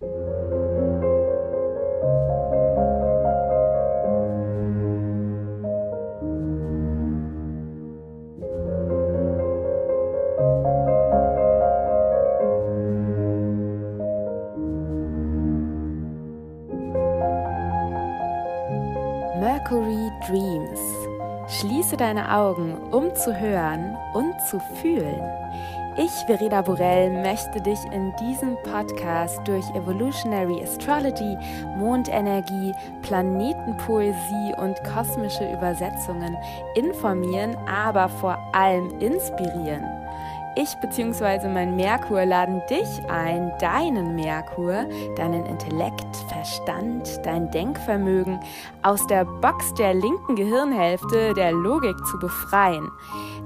[0.00, 0.10] Mercury
[20.28, 20.78] Dreams.
[21.48, 25.20] Schließe deine Augen, um zu hören und zu fühlen.
[26.00, 31.36] Ich, Verena Borell, möchte dich in diesem Podcast durch Evolutionary Astrology,
[31.76, 32.72] Mondenergie,
[33.02, 36.36] Planetenpoesie und kosmische Übersetzungen
[36.76, 39.84] informieren, aber vor allem inspirieren.
[40.54, 41.48] Ich bzw.
[41.48, 44.86] mein Merkur laden dich ein, deinen Merkur,
[45.16, 46.07] deinen Intellekt,
[46.48, 48.40] Verstand, dein Denkvermögen
[48.82, 52.90] aus der Box der linken Gehirnhälfte der Logik zu befreien.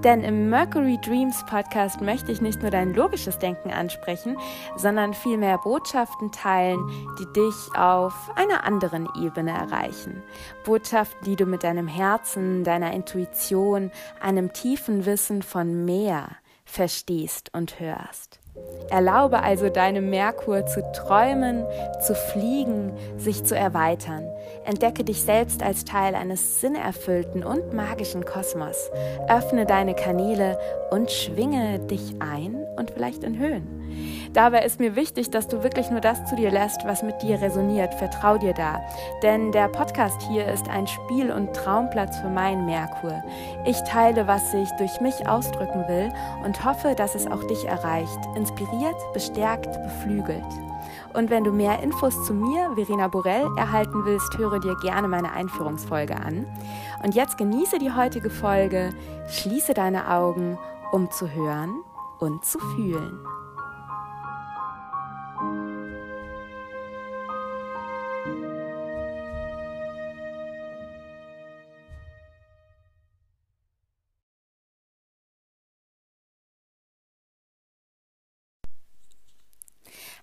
[0.05, 4.37] Denn im Mercury Dreams Podcast möchte ich nicht nur dein logisches Denken ansprechen,
[4.77, 6.79] sondern vielmehr Botschaften teilen,
[7.19, 10.23] die dich auf einer anderen Ebene erreichen.
[10.65, 16.29] Botschaften, die du mit deinem Herzen, deiner Intuition, einem tiefen Wissen von mehr,
[16.65, 18.42] verstehst und hörst.
[18.91, 21.65] Erlaube also deinem Merkur zu träumen,
[22.01, 24.29] zu fliegen, sich zu erweitern.
[24.65, 28.91] Entdecke dich selbst als Teil eines sinnerfüllten und magischen Kosmos.
[29.29, 30.59] Öffne deine Kanäle
[30.91, 33.83] und schwinge dich ein und vielleicht in Höhen.
[34.33, 37.41] Dabei ist mir wichtig, dass du wirklich nur das zu dir lässt, was mit dir
[37.41, 37.95] resoniert.
[37.95, 38.81] Vertrau dir da.
[39.23, 43.23] Denn der Podcast hier ist ein Spiel- und Traumplatz für meinen Merkur.
[43.67, 46.11] Ich teile, was sich durch mich ausdrücken will
[46.45, 48.19] und hoffe, dass es auch dich erreicht.
[48.43, 50.43] Inspiriert, bestärkt, beflügelt.
[51.15, 55.31] Und wenn du mehr Infos zu mir, Verena Borell, erhalten willst, höre dir gerne meine
[55.31, 56.45] Einführungsfolge an.
[57.05, 58.93] Und jetzt genieße die heutige Folge,
[59.29, 60.59] schließe deine Augen,
[60.91, 61.85] um zu hören
[62.19, 63.21] und zu fühlen.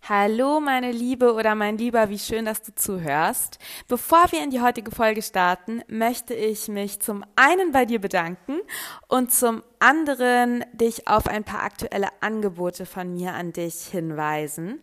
[0.09, 3.59] Hallo, meine Liebe oder mein Lieber, wie schön, dass du zuhörst.
[3.87, 8.57] Bevor wir in die heutige Folge starten, möchte ich mich zum einen bei dir bedanken
[9.07, 14.81] und zum anderen dich auf ein paar aktuelle Angebote von mir an dich hinweisen.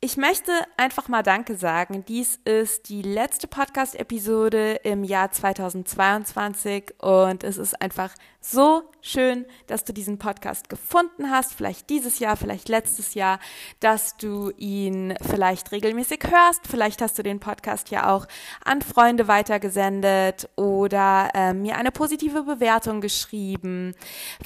[0.00, 2.04] Ich möchte einfach mal Danke sagen.
[2.08, 9.84] Dies ist die letzte Podcast-Episode im Jahr 2022 und es ist einfach so schön, dass
[9.84, 13.38] du diesen Podcast gefunden hast, vielleicht dieses Jahr, vielleicht letztes Jahr,
[13.80, 16.66] dass du ihn vielleicht regelmäßig hörst.
[16.66, 18.26] Vielleicht hast du den Podcast ja auch
[18.64, 23.94] an Freunde weitergesendet oder äh, mir eine positive Bewertung geschrieben.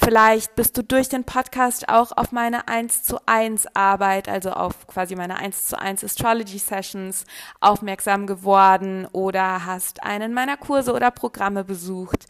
[0.01, 4.87] Vielleicht bist du durch den Podcast auch auf meine 1 zu 1 Arbeit, also auf
[4.87, 7.25] quasi meine 1 zu 1 Astrology Sessions
[7.61, 12.25] aufmerksam geworden oder hast einen meiner Kurse oder Programme besucht.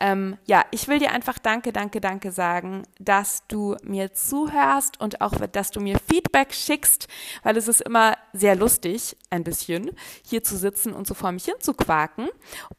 [0.00, 5.20] Ähm, ja, ich will dir einfach Danke danke, danke, sagen, dass du mir zuhörst und
[5.20, 7.08] auch, dass du mir Feedback schickst,
[7.42, 9.90] weil es ist immer sehr lustig, ein bisschen
[10.24, 12.28] hier zu sitzen und so vor mich hin zu quaken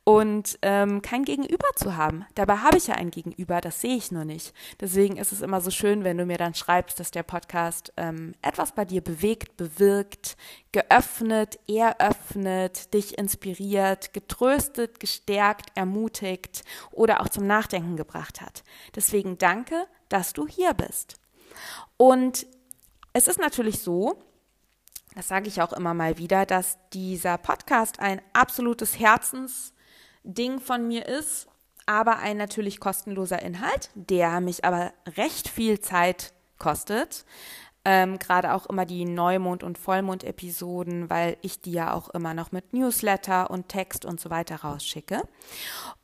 [0.03, 2.25] und ähm, kein Gegenüber zu haben.
[2.35, 4.53] Dabei habe ich ja ein Gegenüber, das sehe ich nur nicht.
[4.79, 8.34] Deswegen ist es immer so schön, wenn du mir dann schreibst, dass der Podcast ähm,
[8.41, 10.38] etwas bei dir bewegt, bewirkt,
[10.72, 18.63] geöffnet, eröffnet, dich inspiriert, getröstet, gestärkt, ermutigt oder auch zum Nachdenken gebracht hat.
[18.96, 21.19] Deswegen danke, dass du hier bist.
[21.97, 22.46] Und
[23.13, 24.22] es ist natürlich so,
[25.16, 31.07] das sage ich auch immer mal wieder, dass dieser Podcast ein absolutes Herzensding von mir
[31.07, 31.47] ist,
[31.88, 37.25] aber ein natürlich kostenloser Inhalt, der mich aber recht viel Zeit kostet.
[37.91, 42.51] Ähm, Gerade auch immer die Neumond- und Vollmond-Episoden, weil ich die ja auch immer noch
[42.51, 45.23] mit Newsletter und Text und so weiter rausschicke.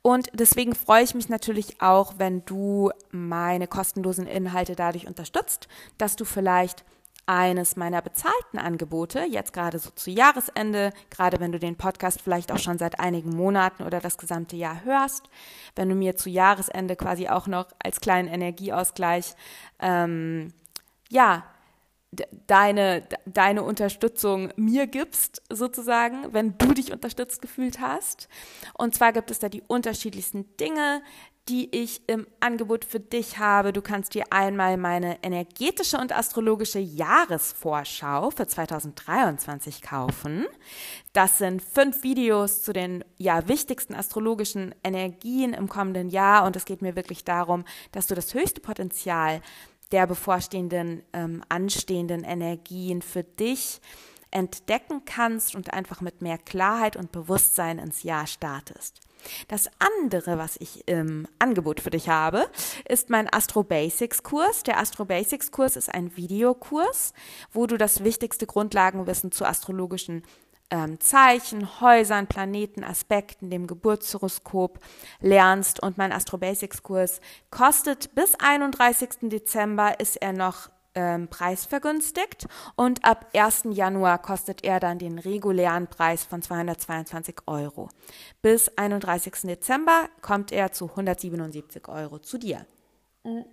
[0.02, 6.16] Und deswegen freue ich mich natürlich auch, wenn du meine kostenlosen Inhalte dadurch unterstützt, dass
[6.16, 6.84] du vielleicht
[7.24, 12.50] eines meiner bezahlten Angebote, jetzt gerade so zu Jahresende, gerade wenn du den Podcast vielleicht
[12.50, 15.30] auch schon seit einigen Monaten oder das gesamte Jahr hörst,
[15.76, 19.36] wenn du mir zu Jahresende quasi auch noch als kleinen Energieausgleich,
[19.78, 20.52] ähm,
[21.10, 21.44] ja,
[22.46, 28.28] deine, deine Unterstützung mir gibst, sozusagen, wenn du dich unterstützt gefühlt hast.
[28.74, 31.02] Und zwar gibt es da die unterschiedlichsten Dinge,
[31.48, 33.72] die ich im Angebot für dich habe.
[33.72, 40.46] Du kannst dir einmal meine energetische und astrologische Jahresvorschau für 2023 kaufen.
[41.12, 46.64] Das sind fünf Videos zu den ja, wichtigsten astrologischen Energien im kommenden Jahr und es
[46.64, 49.40] geht mir wirklich darum, dass du das höchste Potenzial
[49.92, 53.80] der bevorstehenden, ähm, anstehenden Energien für dich
[54.30, 59.00] entdecken kannst und einfach mit mehr Klarheit und Bewusstsein ins Jahr startest.
[59.48, 62.48] Das andere, was ich im Angebot für dich habe,
[62.88, 64.62] ist mein Astro Basics Kurs.
[64.62, 67.12] Der Astro Basics Kurs ist ein Videokurs,
[67.52, 70.22] wo du das wichtigste Grundlagenwissen zu astrologischen
[70.70, 74.78] ähm, Zeichen, Häusern, Planeten, Aspekten, dem Geburtshoroskop
[75.20, 75.82] lernst.
[75.82, 77.20] Und mein Astro Basics Kurs
[77.50, 79.30] kostet bis 31.
[79.30, 83.64] Dezember ist er noch ähm, preisvergünstigt und ab 1.
[83.70, 87.90] Januar kostet er dann den regulären Preis von 222 Euro.
[88.40, 89.42] Bis 31.
[89.42, 92.66] Dezember kommt er zu 177 Euro zu dir.
[93.22, 93.44] Und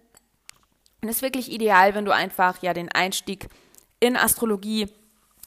[1.01, 3.49] ist wirklich ideal, wenn du einfach ja den Einstieg
[3.99, 4.87] in Astrologie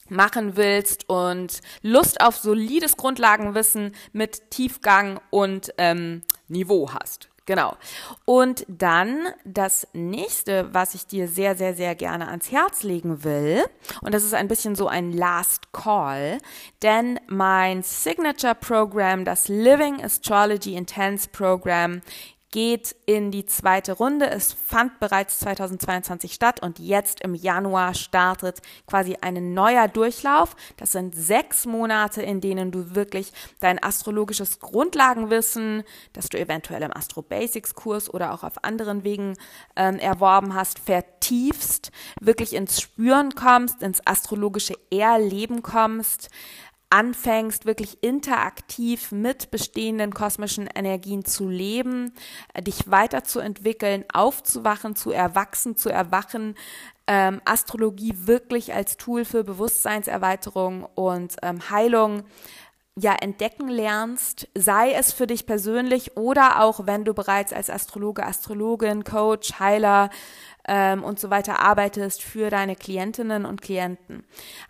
[0.09, 7.29] machen willst und Lust auf solides Grundlagenwissen mit Tiefgang und ähm, Niveau hast.
[7.47, 7.77] Genau.
[8.25, 13.63] Und dann das nächste, was ich dir sehr, sehr, sehr gerne ans Herz legen will,
[14.01, 16.39] und das ist ein bisschen so ein Last Call,
[16.83, 22.01] denn mein Signature Program, das Living Astrology Intense Program,
[22.57, 24.31] geht in die zweite Runde.
[24.31, 30.55] Es fand bereits 2022 statt und jetzt im Januar startet quasi ein neuer Durchlauf.
[30.75, 35.83] Das sind sechs Monate, in denen du wirklich dein astrologisches Grundlagenwissen,
[36.13, 39.37] das du eventuell im Astro Basics Kurs oder auch auf anderen Wegen
[39.75, 46.31] ähm, erworben hast, vertiefst, wirklich ins Spüren kommst, ins astrologische Erleben kommst
[46.89, 52.13] anfängst, wirklich interaktiv mit bestehenden kosmischen Energien zu leben,
[52.53, 56.55] äh, dich weiterzuentwickeln, aufzuwachen, zu erwachsen, zu erwachen,
[57.07, 62.23] ähm, Astrologie wirklich als Tool für Bewusstseinserweiterung und ähm, Heilung
[62.99, 68.25] ja entdecken lernst, sei es für dich persönlich oder auch wenn du bereits als Astrologe,
[68.25, 70.09] Astrologin, Coach, Heiler
[70.67, 74.25] ähm, und so weiter arbeitest für deine Klientinnen und Klienten.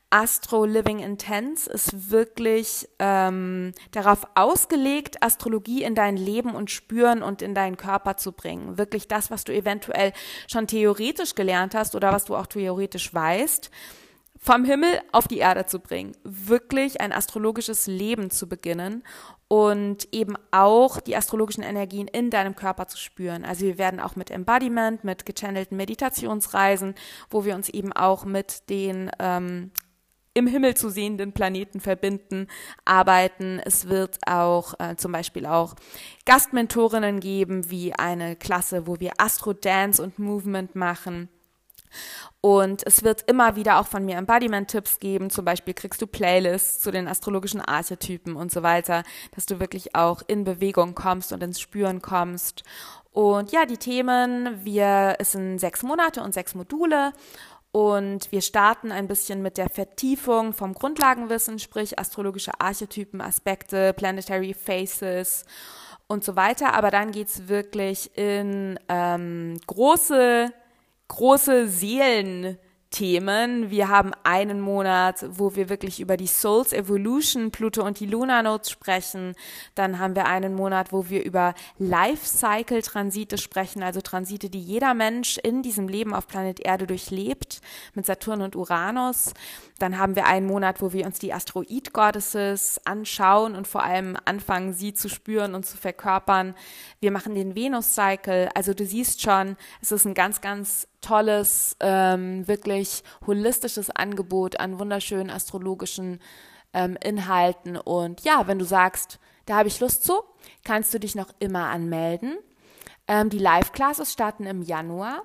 [0.09, 7.41] Astro Living Intense ist wirklich ähm, darauf ausgelegt, Astrologie in dein Leben und Spüren und
[7.41, 8.77] in deinen Körper zu bringen.
[8.77, 10.13] Wirklich das, was du eventuell
[10.49, 13.69] schon theoretisch gelernt hast oder was du auch theoretisch weißt
[14.39, 19.03] vom Himmel auf die Erde zu bringen, wirklich ein astrologisches Leben zu beginnen
[19.47, 23.45] und eben auch die astrologischen Energien in deinem Körper zu spüren.
[23.45, 26.95] Also wir werden auch mit Embodiment, mit gechannelten Meditationsreisen,
[27.29, 29.71] wo wir uns eben auch mit den ähm,
[30.37, 32.47] im Himmel zu sehenden Planeten verbinden,
[32.85, 33.59] arbeiten.
[33.65, 35.73] Es wird auch äh, zum Beispiel auch
[36.25, 41.29] Gastmentorinnen geben, wie eine Klasse, wo wir Astro Dance und Movement machen.
[42.39, 45.31] Und es wird immer wieder auch von mir Embodiment-Tipps geben.
[45.31, 49.95] Zum Beispiel kriegst du Playlists zu den astrologischen Archetypen und so weiter, dass du wirklich
[49.95, 52.63] auch in Bewegung kommst und ins Spüren kommst.
[53.11, 57.13] Und ja, die Themen, wir, es sind sechs Monate und sechs Module.
[57.71, 64.53] Und wir starten ein bisschen mit der Vertiefung vom Grundlagenwissen, sprich astrologische Archetypen, Aspekte, Planetary
[64.53, 65.45] Faces
[66.07, 66.73] und so weiter.
[66.73, 70.51] Aber dann geht's wirklich in ähm, große
[71.07, 72.57] große Seelen
[72.89, 73.69] Themen.
[73.69, 78.43] Wir haben einen Monat, wo wir wirklich über die Souls Evolution, Pluto und die Lunar
[78.43, 79.35] Notes sprechen.
[79.75, 84.61] Dann haben wir einen Monat, wo wir über Life Cycle Transite sprechen, also Transite, die
[84.61, 87.61] jeder Mensch in diesem Leben auf Planet Erde durchlebt,
[87.93, 89.33] mit Saturn und Uranus.
[89.79, 94.17] Dann haben wir einen Monat, wo wir uns die Asteroid Goddesses anschauen und vor allem
[94.25, 96.55] anfangen, sie zu spüren und zu verkörpern.
[96.99, 98.49] Wir machen den Venus Cycle.
[98.55, 104.79] Also du siehst schon, es ist ein ganz, ganz tolles, ähm, wirklich holistisches Angebot an
[104.79, 106.19] wunderschönen astrologischen
[106.73, 107.77] ähm, Inhalten.
[107.77, 110.23] Und ja, wenn du sagst, da habe ich Lust zu,
[110.63, 112.37] kannst du dich noch immer anmelden.
[113.07, 115.23] Ähm, die Live-Classes starten im Januar.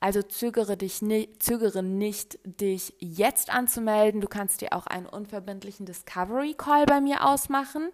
[0.00, 1.00] Also zögere, dich
[1.38, 4.20] zögere nicht, dich jetzt anzumelden.
[4.20, 7.90] Du kannst dir auch einen unverbindlichen Discovery Call bei mir ausmachen.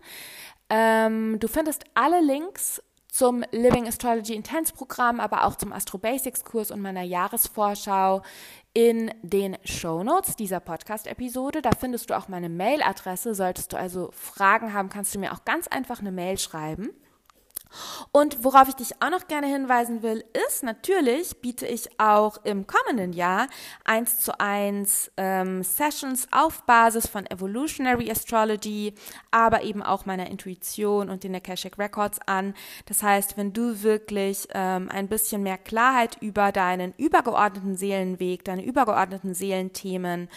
[0.70, 2.82] Ähm, du findest alle Links
[3.18, 8.22] zum Living Astrology Intense Programm, aber auch zum Astro Basics Kurs und meiner Jahresvorschau
[8.74, 11.60] in den Show Notes dieser Podcast-Episode.
[11.60, 13.34] Da findest du auch meine Mailadresse.
[13.34, 16.90] Solltest du also Fragen haben, kannst du mir auch ganz einfach eine Mail schreiben.
[18.12, 22.66] Und worauf ich dich auch noch gerne hinweisen will, ist natürlich biete ich auch im
[22.66, 23.46] kommenden Jahr
[23.84, 28.94] eins zu eins ähm, Sessions auf Basis von Evolutionary Astrology,
[29.30, 32.54] aber eben auch meiner Intuition und den Akashic Records an.
[32.86, 38.64] Das heißt, wenn du wirklich ähm, ein bisschen mehr Klarheit über deinen übergeordneten Seelenweg, deine
[38.64, 40.28] übergeordneten Seelenthemen,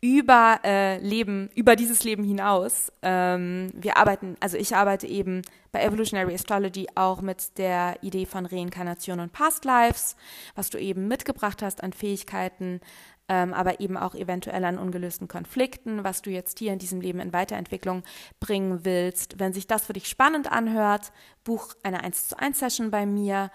[0.00, 2.92] über äh, Leben, über dieses Leben hinaus.
[3.02, 8.46] Ähm, wir arbeiten, also ich arbeite eben bei Evolutionary Astrology auch mit der Idee von
[8.46, 10.16] Reinkarnation und Past Lives,
[10.54, 12.80] was du eben mitgebracht hast an Fähigkeiten,
[13.28, 17.18] ähm, aber eben auch eventuell an ungelösten Konflikten, was du jetzt hier in diesem Leben
[17.18, 18.04] in Weiterentwicklung
[18.38, 19.38] bringen willst.
[19.40, 21.12] Wenn sich das für dich spannend anhört,
[21.42, 23.50] buch eine 1 zu 1 Session bei mir.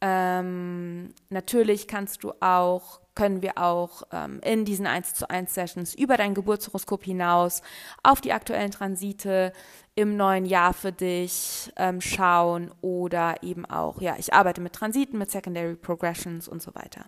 [0.00, 5.94] Ähm, natürlich kannst du auch, können wir auch ähm, in diesen 1 zu 1 Sessions
[5.94, 7.62] über dein Geburtshoroskop hinaus
[8.02, 9.52] auf die aktuellen Transite
[9.94, 15.18] im neuen Jahr für dich ähm, schauen oder eben auch, ja, ich arbeite mit Transiten,
[15.18, 17.04] mit Secondary Progressions und so weiter.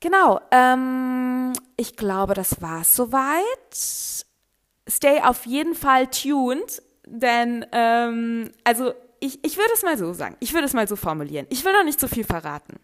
[0.00, 3.44] Genau, ähm, ich glaube, das war's soweit.
[3.72, 10.36] Stay auf jeden Fall tuned, denn, ähm, also ich, ich würde es mal so sagen,
[10.40, 11.46] ich würde es mal so formulieren.
[11.48, 12.78] Ich will noch nicht so viel verraten.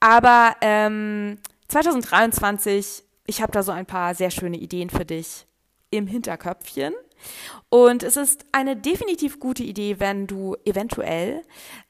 [0.00, 5.46] Aber ähm, 2023, ich habe da so ein paar sehr schöne Ideen für dich
[5.90, 6.94] im Hinterköpfchen.
[7.68, 11.42] Und es ist eine definitiv gute Idee, wenn du eventuell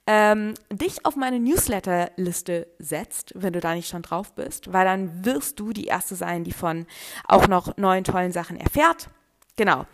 [0.07, 5.25] ähm, dich auf meine Newsletter-Liste setzt, wenn du da nicht schon drauf bist, weil dann
[5.25, 6.87] wirst du die Erste sein, die von
[7.27, 9.09] auch noch neuen tollen Sachen erfährt.
[9.57, 9.87] Genau.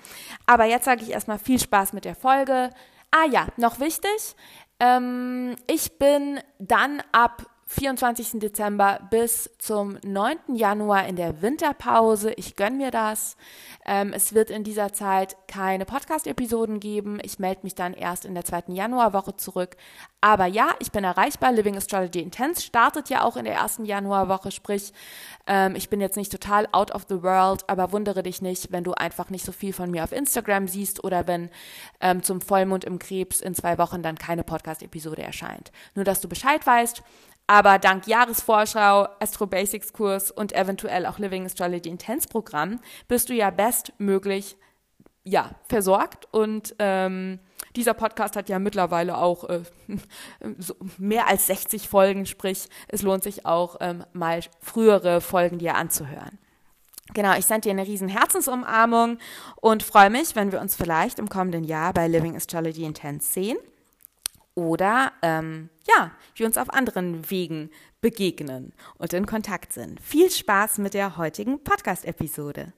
[0.46, 2.70] Aber jetzt sage ich erstmal viel Spaß mit der Folge.
[3.10, 4.36] Ah ja, noch wichtig.
[4.78, 8.40] Ähm, ich bin dann ab 24.
[8.40, 10.56] Dezember bis zum 9.
[10.56, 12.32] Januar in der Winterpause.
[12.32, 13.36] Ich gönne mir das.
[13.86, 17.20] Ähm, es wird in dieser Zeit keine Podcast-Episoden geben.
[17.22, 19.76] Ich melde mich dann erst in der zweiten Januarwoche zurück.
[20.20, 21.52] Aber ja, ich bin erreichbar.
[21.52, 24.50] Living Astrology Intense startet ja auch in der ersten Januarwoche.
[24.50, 24.92] Sprich,
[25.46, 28.82] ähm, ich bin jetzt nicht total out of the world, aber wundere dich nicht, wenn
[28.82, 31.50] du einfach nicht so viel von mir auf Instagram siehst oder wenn
[32.00, 35.70] ähm, zum Vollmond im Krebs in zwei Wochen dann keine Podcast-Episode erscheint.
[35.94, 37.04] Nur, dass du Bescheid weißt.
[37.50, 42.78] Aber dank Jahresvorschau, Astro Basics Kurs und eventuell auch Living Astrology Intense Programm
[43.08, 44.56] bist du ja bestmöglich
[45.24, 46.28] ja, versorgt.
[46.30, 47.40] Und ähm,
[47.74, 49.62] dieser Podcast hat ja mittlerweile auch äh,
[50.58, 55.74] so mehr als 60 Folgen, sprich, es lohnt sich auch ähm, mal frühere Folgen dir
[55.74, 56.38] anzuhören.
[57.14, 59.18] Genau, ich sende dir eine riesen Herzensumarmung
[59.56, 63.58] und freue mich, wenn wir uns vielleicht im kommenden Jahr bei Living Astrology Intense sehen
[64.60, 67.70] oder ähm, ja, wir uns auf anderen Wegen
[68.02, 70.00] begegnen und in Kontakt sind.
[70.00, 72.72] Viel Spaß mit der heutigen Podcast-Episode.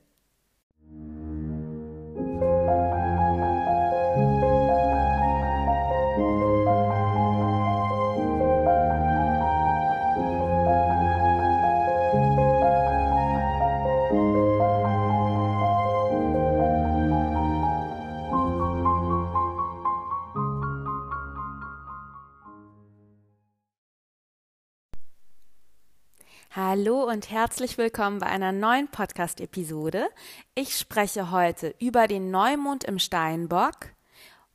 [27.13, 30.07] Und herzlich willkommen bei einer neuen Podcast-Episode.
[30.55, 33.91] Ich spreche heute über den Neumond im Steinbock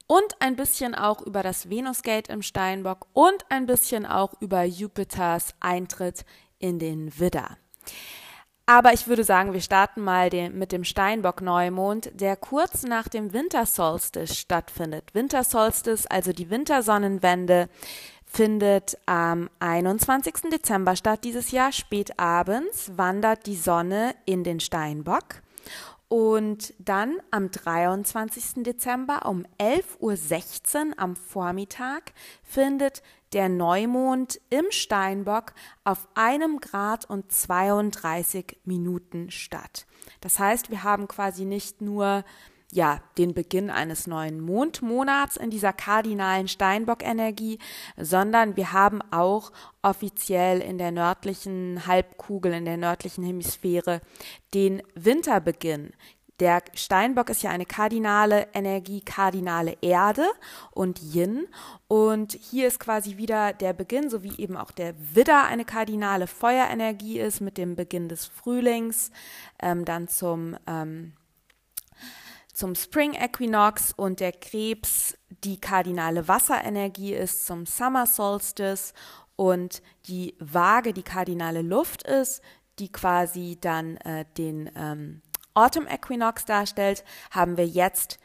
[0.08, 5.54] und ein bisschen auch über das Venusgate im Steinbock und ein bisschen auch über Jupiters
[5.60, 6.24] Eintritt
[6.58, 7.58] in den Widder.
[8.66, 13.32] Aber ich würde sagen, wir starten mal den, mit dem Steinbock-Neumond, der kurz nach dem
[13.32, 15.14] Wintersolstice stattfindet.
[15.14, 17.68] Wintersolstice, also die Wintersonnenwende,
[18.28, 20.50] findet am 21.
[20.50, 21.72] Dezember statt dieses Jahr.
[21.72, 25.42] Spät abends wandert die Sonne in den Steinbock.
[26.08, 28.62] Und dann am 23.
[28.62, 33.02] Dezember um 11.16 Uhr am Vormittag findet
[33.34, 35.52] der Neumond im Steinbock
[35.84, 39.86] auf einem Grad und 32 Minuten statt.
[40.22, 42.24] Das heißt, wir haben quasi nicht nur
[42.70, 47.58] ja, den Beginn eines neuen Mondmonats in dieser kardinalen Steinbock-Energie,
[47.96, 54.00] sondern wir haben auch offiziell in der nördlichen Halbkugel, in der nördlichen Hemisphäre
[54.52, 55.92] den Winterbeginn.
[56.40, 60.24] Der Steinbock ist ja eine kardinale Energie, kardinale Erde
[60.70, 61.48] und Yin.
[61.88, 66.28] Und hier ist quasi wieder der Beginn, so wie eben auch der Widder eine kardinale
[66.28, 69.10] Feuerenergie ist mit dem Beginn des Frühlings,
[69.60, 71.14] ähm, dann zum ähm,
[72.58, 78.94] zum Spring Equinox und der Krebs die kardinale Wasserenergie ist zum Summer Solstice
[79.36, 82.42] und die Waage die kardinale Luft ist,
[82.80, 85.22] die quasi dann äh, den ähm,
[85.54, 88.18] Autumn Equinox darstellt, haben wir jetzt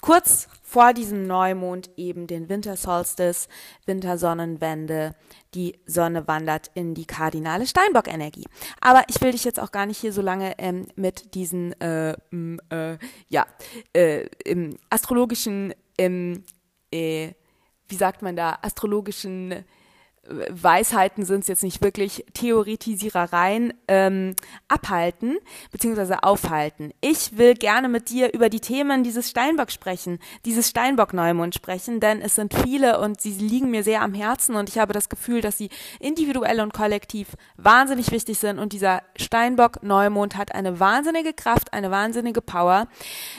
[0.00, 3.48] kurz vor diesem Neumond eben den Wintersolstice,
[3.86, 5.16] Wintersonnenwende,
[5.54, 8.46] die Sonne wandert in die kardinale Steinbock-Energie.
[8.80, 12.12] Aber ich will dich jetzt auch gar nicht hier so lange ähm, mit diesen, äh,
[12.12, 13.46] äh, ja,
[13.92, 16.38] äh, im astrologischen, äh,
[16.92, 19.64] wie sagt man da, astrologischen
[20.48, 24.36] Weisheiten sind es jetzt nicht wirklich, Theoretisierereien ähm,
[24.68, 25.38] abhalten
[25.72, 26.18] bzw.
[26.22, 26.92] aufhalten.
[27.00, 32.22] Ich will gerne mit dir über die Themen dieses Steinbock sprechen, dieses Steinbock-Neumond sprechen, denn
[32.22, 35.40] es sind viele und sie liegen mir sehr am Herzen und ich habe das Gefühl,
[35.40, 41.72] dass sie individuell und kollektiv wahnsinnig wichtig sind und dieser Steinbock-Neumond hat eine wahnsinnige Kraft,
[41.72, 42.86] eine wahnsinnige Power.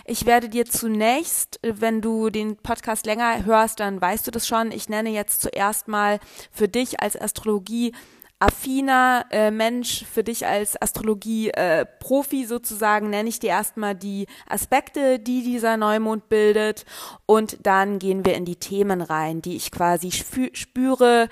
[0.06, 4.72] Ich werde dir zunächst, wenn du den Podcast länger hörst, dann weißt du das schon,
[4.72, 6.20] ich nenne jetzt zuerst mal
[6.52, 7.94] für dich als Astrologie
[8.42, 15.44] affiner äh, Mensch, für dich als Astrologie-Profi sozusagen, nenne ich dir erstmal die Aspekte, die
[15.44, 16.86] dieser Neumond bildet
[17.28, 21.30] und dann gehen wir in die Themen rein, die ich quasi spüre,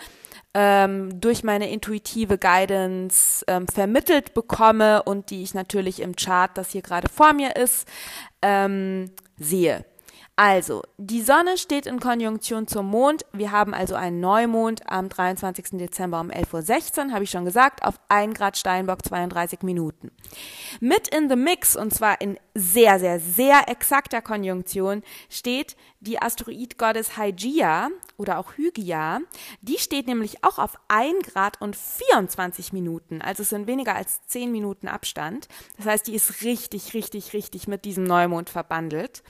[0.54, 6.72] ähm, durch meine intuitive Guidance ähm, vermittelt bekomme und die ich natürlich im Chart, das
[6.72, 7.88] hier gerade vor mir ist,
[8.44, 9.84] ähm, sehe.
[10.42, 13.26] Also, die Sonne steht in Konjunktion zum Mond.
[13.34, 15.72] Wir haben also einen Neumond am 23.
[15.72, 20.12] Dezember um 11.16 Uhr, habe ich schon gesagt, auf 1 Grad Steinbock 32 Minuten.
[20.80, 27.18] Mit in the mix, und zwar in sehr, sehr, sehr exakter Konjunktion, steht die Asteroidgottes
[27.18, 29.20] Hygia oder auch Hygia.
[29.62, 33.22] Die steht nämlich auch auf 1 Grad und 24 Minuten.
[33.22, 35.48] Also es sind weniger als 10 Minuten Abstand.
[35.78, 39.24] Das heißt, die ist richtig, richtig, richtig mit diesem Neumond verbandelt.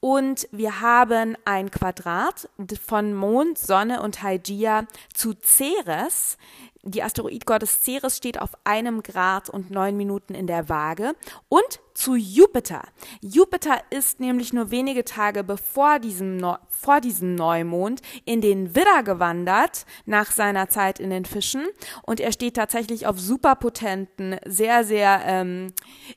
[0.00, 2.48] Und wir haben ein Quadrat
[2.84, 6.38] von Mond, Sonne und Hygia zu Ceres.
[6.84, 11.14] Die Asteroidgottes Ceres steht auf einem Grad und neun Minuten in der Waage.
[11.48, 12.82] Und zu Jupiter.
[13.20, 19.86] Jupiter ist nämlich nur wenige Tage bevor diesem, vor diesem Neumond in den Widder gewandert,
[20.06, 21.66] nach seiner Zeit in den Fischen.
[22.02, 25.72] Und er steht tatsächlich auf superpotenten, sehr, sehr ähm,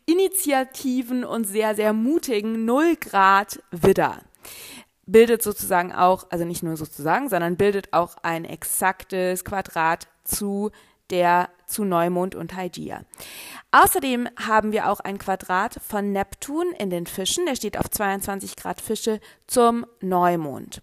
[0.08, 4.22] initiativen und sehr, sehr mutigen 0 Grad Widder
[5.08, 10.72] bildet sozusagen auch, also nicht nur sozusagen, sondern bildet auch ein exaktes Quadrat zu
[11.10, 13.02] der zu Neumond und Hygia.
[13.72, 18.56] Außerdem haben wir auch ein Quadrat von Neptun in den Fischen, der steht auf 22
[18.56, 20.82] Grad Fische zum Neumond.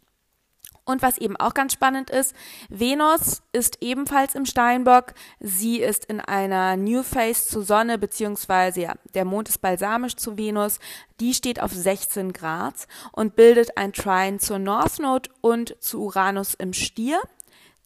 [0.85, 2.35] Und was eben auch ganz spannend ist,
[2.69, 5.15] Venus ist ebenfalls im Steinbock.
[5.39, 10.37] Sie ist in einer New Phase zur Sonne, beziehungsweise ja, der Mond ist balsamisch zu
[10.37, 10.81] Venus.
[11.21, 16.55] Die steht auf 16 Grad und bildet ein Trine zur North Node und zu Uranus
[16.55, 17.21] im Stier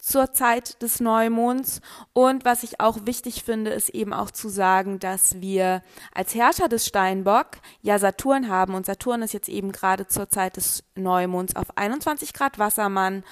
[0.07, 1.81] zur Zeit des Neumonds.
[2.13, 5.83] Und was ich auch wichtig finde, ist eben auch zu sagen, dass wir
[6.15, 8.75] als Herrscher des Steinbock ja Saturn haben.
[8.75, 13.25] Und Saturn ist jetzt eben gerade zur Zeit des Neumonds auf 21 Grad Wassermann.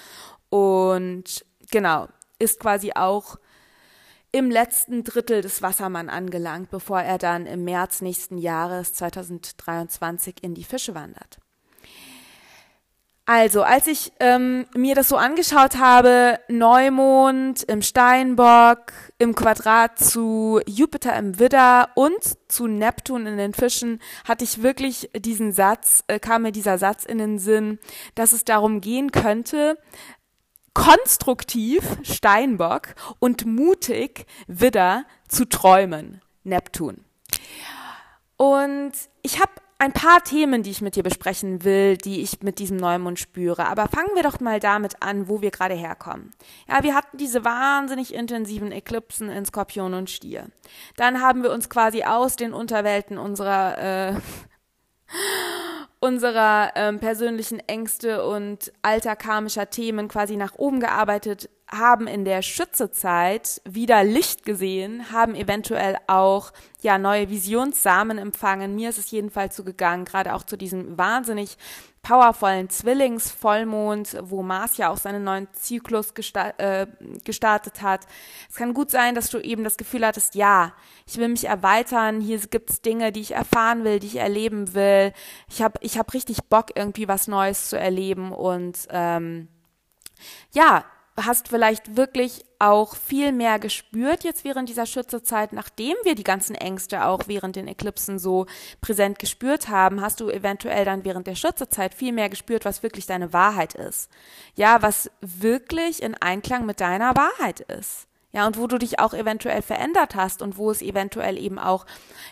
[0.49, 2.09] Und genau,
[2.39, 3.37] ist quasi auch
[4.33, 10.53] im letzten Drittel des Wassermann angelangt, bevor er dann im März nächsten Jahres 2023 in
[10.53, 11.39] die Fische wandert.
[13.27, 20.61] Also, als ich ähm, mir das so angeschaut habe, Neumond im Steinbock, im Quadrat zu
[20.67, 26.19] Jupiter im Widder und zu Neptun in den Fischen, hatte ich wirklich diesen Satz, äh,
[26.19, 27.79] kam mir dieser Satz in den Sinn,
[28.13, 29.79] dass es darum gehen könnte,
[30.75, 37.03] konstruktiv Steinbock und mutig Widder zu träumen, Neptun.
[38.37, 38.91] Und
[39.23, 42.77] ich habe ein paar Themen, die ich mit dir besprechen will, die ich mit diesem
[42.77, 43.67] Neumond spüre.
[43.67, 46.31] Aber fangen wir doch mal damit an, wo wir gerade herkommen.
[46.67, 50.47] Ja, wir hatten diese wahnsinnig intensiven Eklipsen in Skorpion und Stier.
[50.95, 54.13] Dann haben wir uns quasi aus den Unterwelten unserer äh,
[55.99, 62.41] unserer ähm, persönlichen Ängste und alter karmischer Themen quasi nach oben gearbeitet, haben in der
[62.41, 68.75] Schützezeit wieder Licht gesehen, haben eventuell auch ja neue Visionssamen empfangen.
[68.75, 71.57] Mir ist es jedenfalls so gegangen, gerade auch zu diesem wahnsinnig
[72.05, 76.85] powervollen Zwillingsvollmond, wo Mars ja auch seinen neuen Zyklus gesta äh,
[77.23, 78.05] gestartet hat.
[78.47, 80.73] Es kann gut sein, dass du eben das Gefühl hattest, ja,
[81.07, 85.13] ich will mich erweitern, hier gibt's Dinge, die ich erfahren will, die ich erleben will.
[85.49, 89.47] Ich habe ich hab richtig Bock, irgendwie was Neues zu erleben und ähm,
[90.53, 90.85] ja,
[91.17, 96.55] hast vielleicht wirklich auch viel mehr gespürt jetzt während dieser Schützezeit, nachdem wir die ganzen
[96.55, 98.47] Ängste auch während den Eklipsen so
[98.81, 103.05] präsent gespürt haben, hast du eventuell dann während der Schützezeit viel mehr gespürt, was wirklich
[103.05, 104.09] deine Wahrheit ist.
[104.55, 108.04] Ja, was wirklich in Einklang mit deiner Wahrheit ist.
[108.35, 111.85] Ja, und wo du dich auch eventuell verändert hast und wo es eventuell eben auch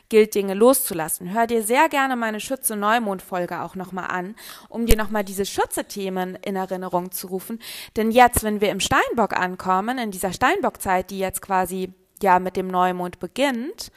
[0.10, 1.34] gilt, Dinge loszulassen.
[1.34, 4.36] Hör dir sehr gerne meine Schütze-Neumond-Folge auch nochmal an,
[4.68, 7.58] um dir nochmal diese Schütze-Themen in Erinnerung zu rufen.
[7.96, 12.58] Denn jetzt, wenn wir im Steinbock ankommen, in dieser Steinbock-Zeit, die jetzt quasi ja mit
[12.58, 13.90] dem Neumond beginnt,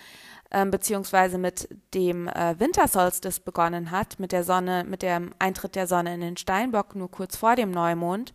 [0.52, 5.88] ähm, beziehungsweise mit dem äh, Wintersolstice begonnen hat, mit der Sonne, mit dem Eintritt der
[5.88, 8.32] Sonne in den Steinbock, nur kurz vor dem Neumond,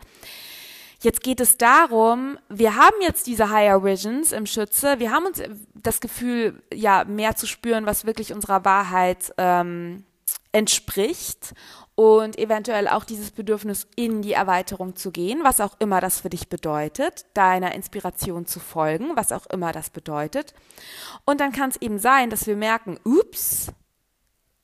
[1.02, 5.42] Jetzt geht es darum, wir haben jetzt diese Higher Visions im Schütze, wir haben uns
[5.74, 10.04] das Gefühl, ja, mehr zu spüren, was wirklich unserer Wahrheit ähm,
[10.52, 11.56] entspricht
[11.96, 16.30] und eventuell auch dieses Bedürfnis in die Erweiterung zu gehen, was auch immer das für
[16.30, 20.54] dich bedeutet, deiner Inspiration zu folgen, was auch immer das bedeutet.
[21.26, 23.72] Und dann kann es eben sein, dass wir merken, ups,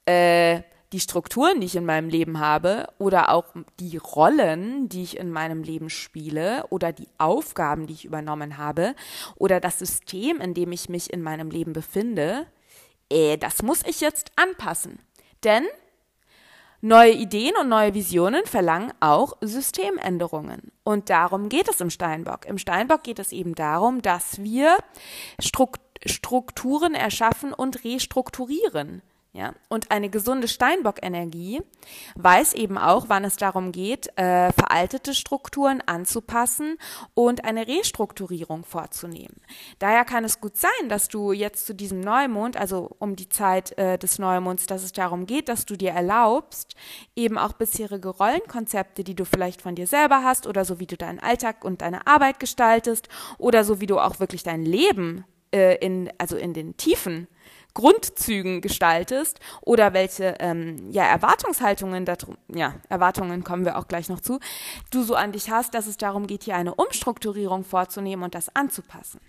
[0.06, 0.62] äh,
[0.94, 3.46] die Strukturen, die ich in meinem Leben habe oder auch
[3.80, 8.96] die Rollen, die ich in meinem Leben spiele oder die Aufgaben, die ich übernommen habe
[9.36, 12.48] oder das System, in dem ich mich in meinem Leben befinde,
[13.10, 15.00] äh, das muss ich jetzt anpassen.
[15.44, 15.66] Denn
[16.80, 20.72] neue Ideen und neue Visionen verlangen auch Systemänderungen.
[20.86, 22.46] Und darum geht es im Steinbock.
[22.46, 24.78] Im Steinbock geht es eben darum, dass wir
[26.06, 29.02] Strukturen erschaffen und restrukturieren.
[29.38, 29.54] Ja?
[29.70, 31.62] Und eine gesunde Steinbock-Energie
[32.16, 36.80] weiß eben auch, wann es darum geht, äh, veraltete Strukturen anzupassen
[37.14, 39.40] und eine Restrukturierung vorzunehmen.
[39.78, 43.78] Daher kann es gut sein, dass du jetzt zu diesem Neumond, also um die Zeit
[43.78, 46.76] äh, des Neumonds, dass es darum geht, dass du dir erlaubst,
[47.16, 50.98] eben auch bisherige Rollenkonzepte, die du vielleicht von dir selber hast oder so wie du
[50.98, 55.76] deinen Alltag und deine Arbeit gestaltest oder so wie du auch wirklich dein Leben äh,
[55.76, 57.28] in, also in den Tiefen
[57.78, 64.20] Grundzügen gestaltest oder welche ähm, ja, Erwartungshaltungen, darum, ja, Erwartungen kommen wir auch gleich noch
[64.20, 64.40] zu,
[64.90, 68.56] du so an dich hast, dass es darum geht, hier eine Umstrukturierung vorzunehmen und das
[68.56, 69.20] anzupassen.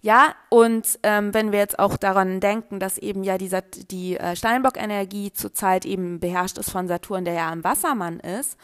[0.00, 4.36] Ja, und ähm, wenn wir jetzt auch daran denken, dass eben ja dieser, die äh,
[4.36, 8.56] Steinbock-Energie zurzeit eben beherrscht ist von Saturn, der ja im Wassermann ist,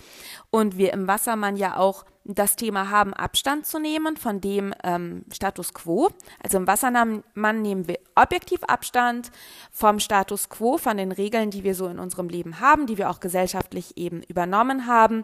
[0.50, 5.24] und wir im Wassermann ja auch das Thema haben, Abstand zu nehmen von dem ähm,
[5.30, 6.10] Status quo.
[6.42, 7.22] Also im Wassermann
[7.62, 9.30] nehmen wir objektiv Abstand
[9.70, 13.10] vom Status quo, von den Regeln, die wir so in unserem Leben haben, die wir
[13.10, 15.22] auch gesellschaftlich eben übernommen haben,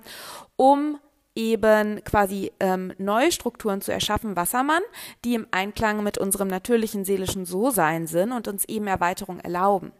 [0.57, 0.99] um
[1.35, 4.83] eben quasi ähm, neue Strukturen zu erschaffen, Wassermann,
[5.25, 9.93] die im Einklang mit unserem natürlichen seelischen So-Sein sind und uns eben Erweiterung erlauben.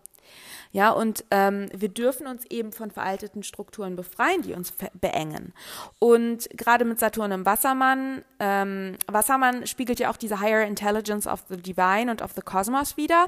[0.73, 5.53] Ja, und ähm, wir dürfen uns eben von veralteten Strukturen befreien, die uns beengen.
[5.99, 11.45] Und gerade mit Saturn im Wassermann, ähm, Wassermann spiegelt ja auch diese Higher Intelligence of
[11.49, 13.27] the Divine und of the Cosmos wieder.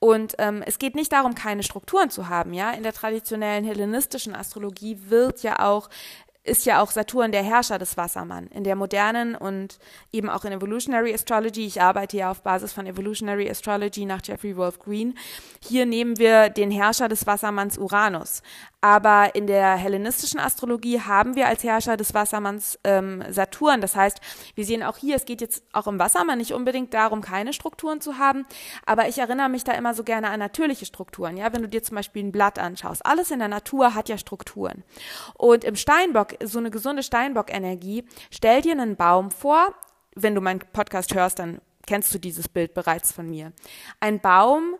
[0.00, 2.52] Und ähm, es geht nicht darum, keine Strukturen zu haben.
[2.52, 5.88] Ja, in der traditionellen hellenistischen Astrologie wird ja auch
[6.44, 8.48] ist ja auch Saturn der Herrscher des Wassermann.
[8.48, 9.78] In der modernen und
[10.12, 14.56] eben auch in Evolutionary Astrology, ich arbeite ja auf Basis von Evolutionary Astrology nach Jeffrey
[14.56, 15.16] Wolf Green,
[15.60, 18.42] hier nehmen wir den Herrscher des Wassermanns Uranus.
[18.84, 23.80] Aber in der hellenistischen Astrologie haben wir als Herrscher des Wassermanns ähm, Saturn.
[23.80, 24.20] Das heißt,
[24.56, 28.00] wir sehen auch hier, es geht jetzt auch im Wassermann nicht unbedingt darum, keine Strukturen
[28.00, 28.44] zu haben,
[28.84, 31.36] aber ich erinnere mich da immer so gerne an natürliche Strukturen.
[31.36, 34.18] Ja, wenn du dir zum Beispiel ein Blatt anschaust, alles in der Natur hat ja
[34.18, 34.82] Strukturen.
[35.34, 39.74] Und im Steinbock, so eine gesunde Steinbock-Energie, stell dir einen Baum vor,
[40.14, 43.52] wenn du meinen Podcast hörst, dann kennst du dieses Bild bereits von mir.
[44.00, 44.76] Ein Baum,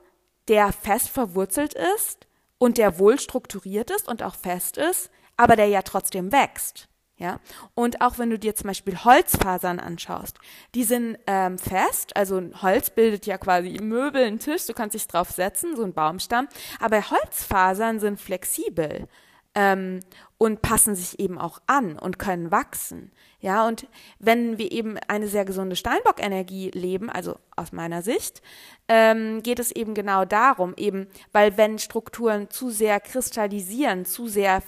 [0.48, 2.26] der fest verwurzelt ist,
[2.62, 6.86] und der wohl strukturiert ist und auch fest ist, aber der ja trotzdem wächst.
[7.16, 7.40] Ja,
[7.74, 10.38] und auch wenn du dir zum Beispiel Holzfasern anschaust,
[10.76, 15.08] die sind ähm, fest, also Holz bildet ja quasi Möbel, einen Tisch, du kannst dich
[15.08, 16.48] drauf setzen, so ein Baumstamm,
[16.80, 19.08] aber Holzfasern sind flexibel
[19.54, 20.00] ähm,
[20.38, 23.12] und passen sich eben auch an und können wachsen.
[23.40, 23.86] Ja, und
[24.18, 28.42] wenn wir eben eine sehr gesunde Steinbock-Energie leben, also aus meiner Sicht,
[28.88, 34.62] ähm, geht es eben genau darum, eben, weil wenn Strukturen zu sehr kristallisieren, zu sehr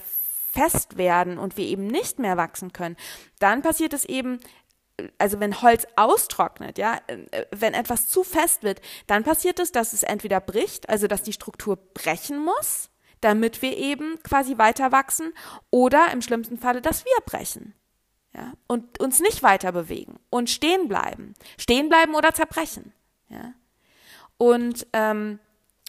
[0.51, 2.95] fest werden und wir eben nicht mehr wachsen können,
[3.39, 4.39] dann passiert es eben,
[5.17, 9.93] also wenn Holz austrocknet, ja, äh, wenn etwas zu fest wird, dann passiert es, dass
[9.93, 12.89] es entweder bricht, also dass die Struktur brechen muss,
[13.25, 15.33] damit wir eben quasi weiter wachsen,
[15.71, 17.73] oder im schlimmsten Falle, dass wir brechen
[18.35, 22.93] ja, und uns nicht weiter bewegen und stehen bleiben, stehen bleiben oder zerbrechen,
[23.29, 23.53] ja.
[24.37, 25.39] Und ähm,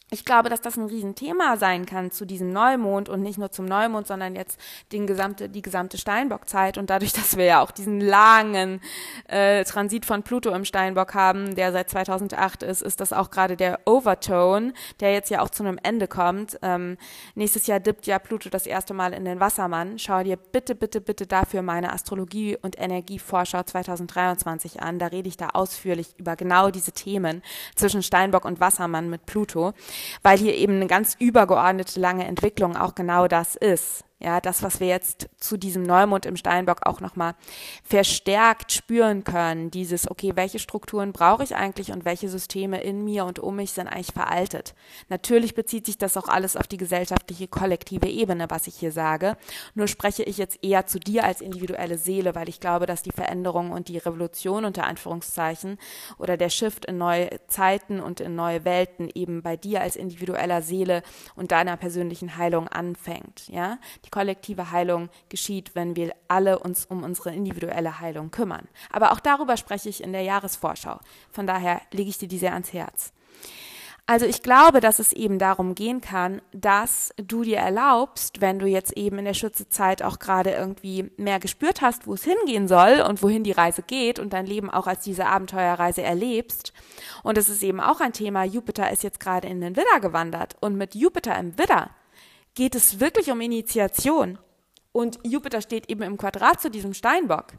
[0.09, 3.65] ich glaube, dass das ein Riesenthema sein kann zu diesem Neumond und nicht nur zum
[3.65, 4.57] Neumond, sondern jetzt
[4.93, 6.77] den gesamte, die gesamte Steinbockzeit.
[6.77, 8.79] Und dadurch, dass wir ja auch diesen langen
[9.27, 13.57] äh, Transit von Pluto im Steinbock haben, der seit 2008 ist, ist das auch gerade
[13.57, 16.57] der Overtone, der jetzt ja auch zu einem Ende kommt.
[16.61, 16.97] Ähm,
[17.35, 19.99] nächstes Jahr dippt ja Pluto das erste Mal in den Wassermann.
[19.99, 24.99] Schau dir bitte, bitte, bitte dafür meine Astrologie- und Energievorschau 2023 an.
[24.99, 27.43] Da rede ich da ausführlich über genau diese Themen
[27.75, 29.73] zwischen Steinbock und Wassermann mit Pluto
[30.23, 34.06] weil hier eben eine ganz übergeordnete lange Entwicklung auch genau das ist.
[34.19, 37.35] Ja, das, was wir jetzt zu diesem Neumond im Steinbock auch nochmal
[37.83, 43.25] verstärkt spüren können, dieses, okay, welche Strukturen brauche ich eigentlich und welche Systeme in mir
[43.25, 44.73] und um mich sind eigentlich veraltet.
[45.09, 49.37] Natürlich bezieht sich das auch alles auf die gesellschaftliche, kollektive Ebene, was ich hier sage.
[49.75, 53.11] Nur spreche ich jetzt eher zu dir als individuelle Seele, weil ich glaube, dass die
[53.11, 55.77] Veränderung und die Revolution unter Anführungszeichen
[56.17, 60.63] oder der Shift in neue Zeiten und in neue Welten eben bei dir als individueller
[60.63, 61.03] Seele
[61.35, 63.77] und deiner persönlichen Heilung anfängt, ja?
[64.07, 68.69] Die kollektive Heilung geschieht, wenn wir alle uns um unsere individuelle Heilung kümmern.
[68.89, 71.01] Aber auch darüber spreche ich in der Jahresvorschau.
[71.29, 73.11] Von daher lege ich dir die sehr ans Herz.
[74.09, 78.65] Also ich glaube, dass es eben darum gehen kann, dass du dir erlaubst, wenn du
[78.65, 83.01] jetzt eben in der Schützezeit auch gerade irgendwie mehr gespürt hast, wo es hingehen soll
[83.05, 86.71] und wohin die Reise geht und dein Leben auch als diese Abenteuerreise erlebst.
[87.23, 90.55] Und es ist eben auch ein Thema, Jupiter ist jetzt gerade in den Widder gewandert
[90.61, 91.89] und mit Jupiter im Widder
[92.57, 94.39] geht es wirklich um Initiation.
[94.91, 97.53] Und Jupiter steht eben im Quadrat zu diesem Steinbock.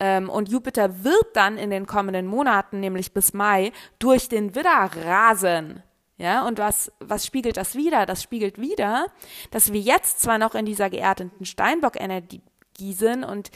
[0.00, 4.90] Ähm, und Jupiter wird dann in den kommenden Monaten, nämlich bis Mai, durch den Widder
[5.04, 5.82] rasen.
[6.16, 8.06] Ja, und was, was spiegelt das wieder?
[8.06, 9.06] Das spiegelt wieder,
[9.50, 12.42] dass wir jetzt zwar noch in dieser geerdeten Steinbock-Energie
[12.78, 13.50] sind und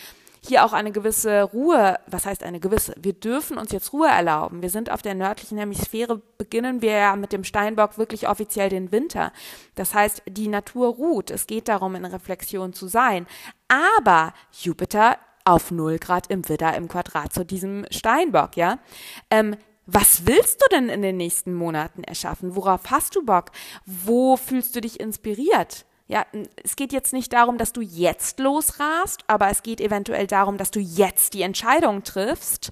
[0.45, 2.95] hier auch eine gewisse Ruhe, was heißt eine gewisse?
[3.01, 4.61] Wir dürfen uns jetzt Ruhe erlauben.
[4.61, 8.91] Wir sind auf der nördlichen Hemisphäre, beginnen wir ja mit dem Steinbock wirklich offiziell den
[8.91, 9.33] Winter.
[9.77, 11.31] Das heißt, die Natur ruht.
[11.31, 13.27] Es geht darum, in Reflexion zu sein.
[13.69, 18.79] Aber Jupiter auf null Grad im Widder im Quadrat zu diesem Steinbock, ja.
[19.31, 22.55] Ähm, was willst du denn in den nächsten Monaten erschaffen?
[22.55, 23.51] Worauf hast du Bock?
[23.85, 25.87] Wo fühlst du dich inspiriert?
[26.13, 26.27] Ja,
[26.63, 30.71] es geht jetzt nicht darum, dass du jetzt losrast, aber es geht eventuell darum, dass
[30.71, 32.71] du jetzt die Entscheidung triffst,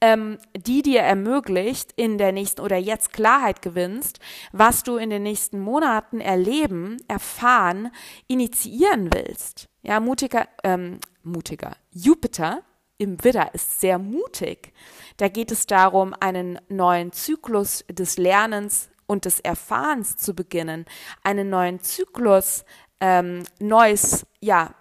[0.00, 4.18] ähm, die dir ermöglicht, in der nächsten oder jetzt Klarheit gewinnst,
[4.50, 7.92] was du in den nächsten Monaten erleben, erfahren,
[8.26, 9.68] initiieren willst.
[9.82, 11.76] Ja, mutiger, ähm, mutiger.
[11.92, 12.64] Jupiter
[12.98, 14.72] im Widder ist sehr mutig.
[15.16, 20.86] Da geht es darum, einen neuen Zyklus des Lernens und des Erfahrens zu beginnen,
[21.24, 22.64] einen neuen Zyklus,
[23.00, 24.72] ähm, neues, ja,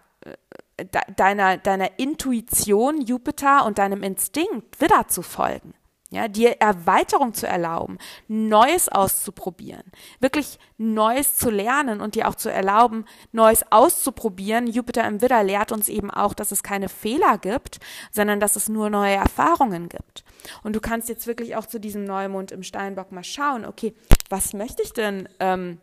[0.77, 5.73] äh, deiner, deiner Intuition, Jupiter und deinem Instinkt wieder zu folgen.
[6.11, 9.83] Ja, dir Erweiterung zu erlauben, Neues auszuprobieren,
[10.19, 14.65] wirklich Neues zu lernen und dir auch zu erlauben, Neues auszuprobieren.
[14.65, 17.79] Jupiter im Widder lehrt uns eben auch, dass es keine Fehler gibt,
[18.11, 20.23] sondern dass es nur neue Erfahrungen gibt.
[20.63, 23.93] Und du kannst jetzt wirklich auch zu diesem Neumond im Steinbock mal schauen, okay,
[24.29, 25.79] was möchte ich denn ähm,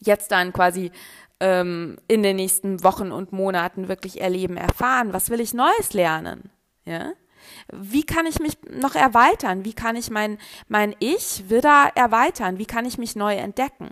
[0.00, 0.92] jetzt dann quasi
[1.40, 5.14] ähm, in den nächsten Wochen und Monaten wirklich erleben, erfahren?
[5.14, 6.50] Was will ich Neues lernen?
[6.84, 7.14] Ja?
[7.72, 9.64] Wie kann ich mich noch erweitern?
[9.64, 12.58] Wie kann ich mein, mein Ich wieder erweitern?
[12.58, 13.90] Wie kann ich mich neu entdecken?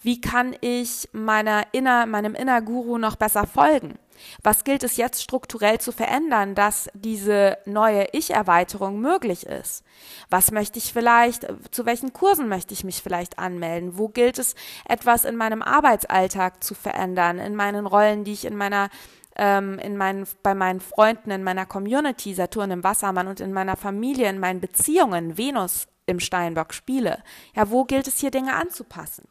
[0.00, 3.98] Wie kann ich meiner inner, meinem Innerguru noch besser folgen?
[4.42, 9.84] Was gilt es jetzt strukturell zu verändern, dass diese neue Ich-Erweiterung möglich ist?
[10.28, 13.96] Was möchte ich vielleicht, zu welchen Kursen möchte ich mich vielleicht anmelden?
[13.96, 14.54] Wo gilt es,
[14.88, 18.90] etwas in meinem Arbeitsalltag zu verändern, in meinen Rollen, die ich in meiner
[19.38, 23.76] ähm, in meinen, bei meinen Freunden, in meiner Community, Saturn im Wassermann und in meiner
[23.76, 27.22] Familie, in meinen Beziehungen, Venus im Steinbock spiele.
[27.54, 29.28] Ja, wo gilt es hier Dinge anzupassen?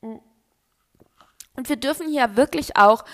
[0.00, 3.04] Und wir dürfen hier wirklich auch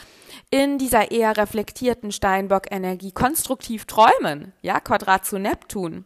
[0.50, 4.52] in dieser eher reflektierten Steinbock-Energie konstruktiv träumen.
[4.62, 6.04] Ja, Quadrat zu Neptun.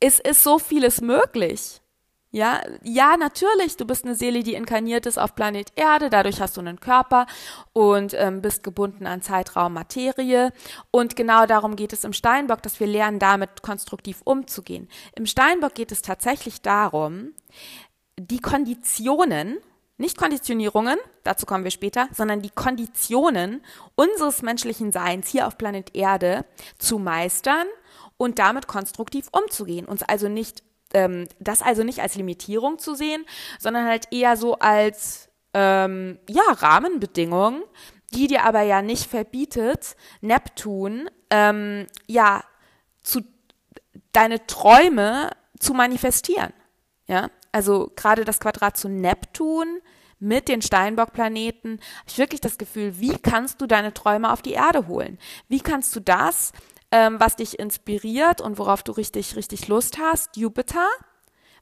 [0.00, 1.81] Es ist so vieles möglich.
[2.34, 6.56] Ja, ja, natürlich, du bist eine Seele, die inkarniert ist auf Planet Erde, dadurch hast
[6.56, 7.26] du einen Körper
[7.74, 10.50] und ähm, bist gebunden an Zeitraum, Materie.
[10.90, 14.88] Und genau darum geht es im Steinbock, dass wir lernen, damit konstruktiv umzugehen.
[15.14, 17.34] Im Steinbock geht es tatsächlich darum,
[18.18, 19.58] die Konditionen,
[19.98, 23.62] nicht Konditionierungen, dazu kommen wir später, sondern die Konditionen
[23.94, 26.46] unseres menschlichen Seins hier auf Planet Erde
[26.78, 27.66] zu meistern
[28.16, 29.84] und damit konstruktiv umzugehen.
[29.84, 30.62] Uns also nicht
[30.94, 33.24] ähm, das also nicht als Limitierung zu sehen,
[33.58, 37.62] sondern halt eher so als ähm, ja Rahmenbedingung,
[38.14, 42.44] die dir aber ja nicht verbietet, Neptun ähm, ja
[43.02, 43.20] zu
[44.12, 46.52] deine Träume zu manifestieren.
[47.06, 49.80] Ja, also gerade das Quadrat zu Neptun
[50.18, 54.52] mit den Steinbock-Planeten, habe ich wirklich das Gefühl, wie kannst du deine Träume auf die
[54.52, 55.18] Erde holen?
[55.48, 56.52] Wie kannst du das
[56.92, 60.86] ähm, was dich inspiriert und worauf du richtig, richtig Lust hast, Jupiter,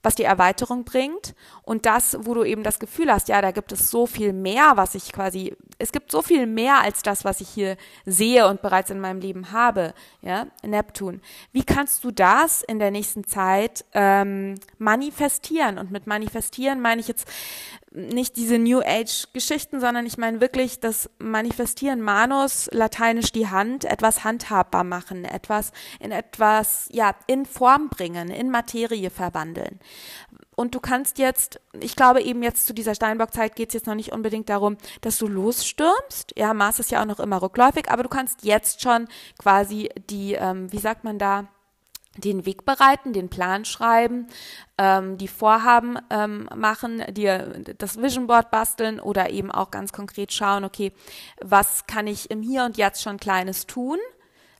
[0.03, 3.73] was die Erweiterung bringt und das, wo du eben das Gefühl hast, ja, da gibt
[3.73, 7.41] es so viel mehr, was ich quasi es gibt so viel mehr als das, was
[7.41, 11.23] ich hier sehe und bereits in meinem Leben habe, ja, Neptun.
[11.53, 15.79] Wie kannst du das in der nächsten Zeit ähm, manifestieren?
[15.79, 17.27] Und mit manifestieren meine ich jetzt
[17.93, 23.85] nicht diese New Age Geschichten, sondern ich meine wirklich das Manifestieren Manus, lateinisch die Hand,
[23.85, 29.81] etwas handhabbar machen, etwas in etwas, ja, in Form bringen, in Materie verwandeln.
[30.55, 33.95] Und du kannst jetzt, ich glaube eben jetzt zu dieser Steinbock-Zeit geht es jetzt noch
[33.95, 36.35] nicht unbedingt darum, dass du losstürmst.
[36.37, 40.35] Ja, Mars ist ja auch noch immer rückläufig, aber du kannst jetzt schon quasi die,
[40.35, 41.49] ähm, wie sagt man da,
[42.17, 44.27] den Weg bereiten, den Plan schreiben,
[44.79, 50.33] ähm, die Vorhaben ähm, machen, dir das Vision Board basteln oder eben auch ganz konkret
[50.33, 50.93] schauen, okay,
[51.41, 53.99] was kann ich im Hier und Jetzt schon Kleines tun,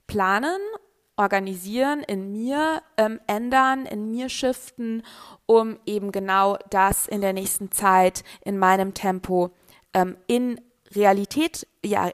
[0.07, 0.61] planen
[1.17, 5.03] organisieren, in mir ähm, ändern, in mir shiften,
[5.45, 9.51] um eben genau das in der nächsten Zeit in meinem Tempo
[9.93, 10.61] ähm, in
[10.95, 12.11] Realität ja,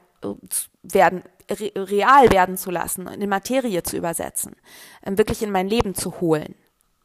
[0.82, 4.56] werden, re real werden zu lassen, in Materie zu übersetzen,
[5.02, 6.54] ähm, wirklich in mein Leben zu holen.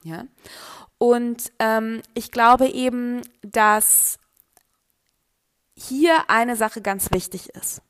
[0.03, 0.25] Ja?
[0.97, 4.19] Und ähm, ich glaube eben, dass
[5.75, 7.81] hier eine Sache ganz wichtig ist.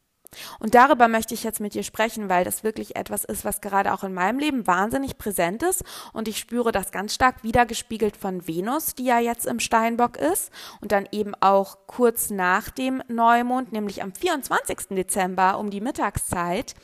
[0.59, 3.93] Und darüber möchte ich jetzt mit dir sprechen, weil das wirklich etwas ist, was gerade
[3.93, 5.83] auch in meinem Leben wahnsinnig präsent ist.
[6.13, 10.51] Und ich spüre das ganz stark wiedergespiegelt von Venus, die ja jetzt im Steinbock ist.
[10.79, 14.89] Und dann eben auch kurz nach dem Neumond, nämlich am 24.
[14.91, 16.75] Dezember um die Mittagszeit,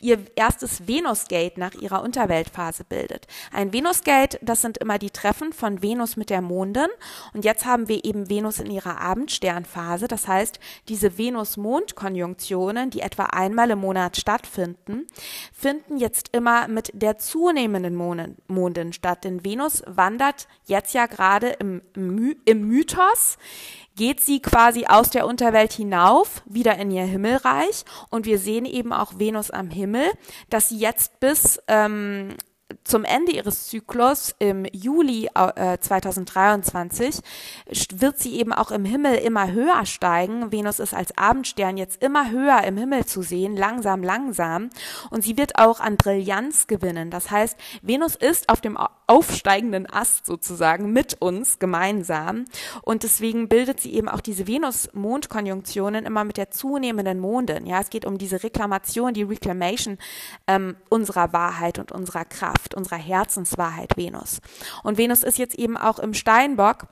[0.00, 3.26] ihr erstes Venusgate nach ihrer Unterweltphase bildet.
[3.52, 6.88] Ein Venusgate, das sind immer die Treffen von Venus mit der Mondin.
[7.34, 10.08] Und jetzt haben wir eben Venus in ihrer Abendsternphase.
[10.08, 15.06] Das heißt, diese Venus-Mond-Konjunktionen, die etwa einmal im Monat stattfinden,
[15.52, 17.94] finden jetzt immer mit der zunehmenden
[18.46, 19.24] Mondin statt.
[19.24, 23.36] Denn Venus wandert jetzt ja gerade im, im Mythos
[23.96, 27.84] geht sie quasi aus der Unterwelt hinauf, wieder in ihr Himmelreich.
[28.10, 30.10] Und wir sehen eben auch Venus am Himmel,
[30.50, 32.34] dass sie jetzt bis ähm,
[32.84, 37.20] zum Ende ihres Zyklus im Juli äh, 2023
[37.94, 40.50] wird sie eben auch im Himmel immer höher steigen.
[40.50, 44.70] Venus ist als Abendstern jetzt immer höher im Himmel zu sehen, langsam, langsam.
[45.10, 47.10] Und sie wird auch an Brillanz gewinnen.
[47.10, 52.44] Das heißt, Venus ist auf dem aufsteigenden Ast sozusagen mit uns gemeinsam.
[52.82, 57.66] Und deswegen bildet sie eben auch diese Venus-Mond-Konjunktionen immer mit der zunehmenden Mondin.
[57.66, 59.98] Ja, es geht um diese Reklamation, die Reclamation
[60.46, 62.74] ähm, unserer Wahrheit und unserer Kraft.
[62.74, 64.40] Unserer Herzenswahrheit Venus.
[64.82, 66.86] Und Venus ist jetzt eben auch im Steinbock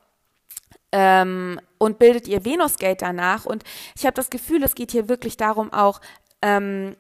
[0.93, 3.47] ähm, und bildet ihr Venusgate danach.
[3.47, 3.65] Und
[3.97, 6.01] ich habe das Gefühl, es geht hier wirklich darum, auch
[6.43, 6.97] ähm,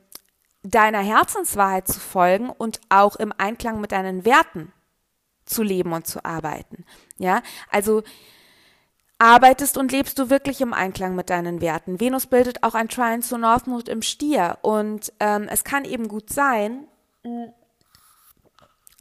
[0.62, 4.72] deiner Herzenswahrheit zu folgen und auch im Einklang mit deinen Werten
[5.44, 6.84] zu leben und zu arbeiten.
[7.18, 8.02] Ja, also
[9.18, 12.00] arbeitest und lebst du wirklich im Einklang mit deinen Werten.
[12.00, 16.30] Venus bildet auch ein Trine zu Northmode im Stier und ähm, es kann eben gut
[16.30, 16.88] sein,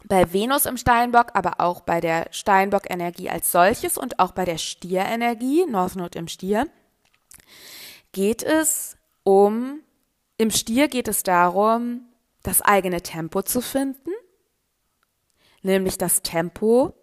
[0.06, 4.58] bei Venus im Steinbock, aber auch bei der Steinbock-Energie als solches und auch bei der
[4.58, 6.68] Stier-Energie, North Node im Stier,
[8.12, 9.80] geht es um,
[10.38, 12.02] im Stier geht es darum,
[12.44, 14.12] das eigene Tempo zu finden,
[15.62, 16.94] nämlich das Tempo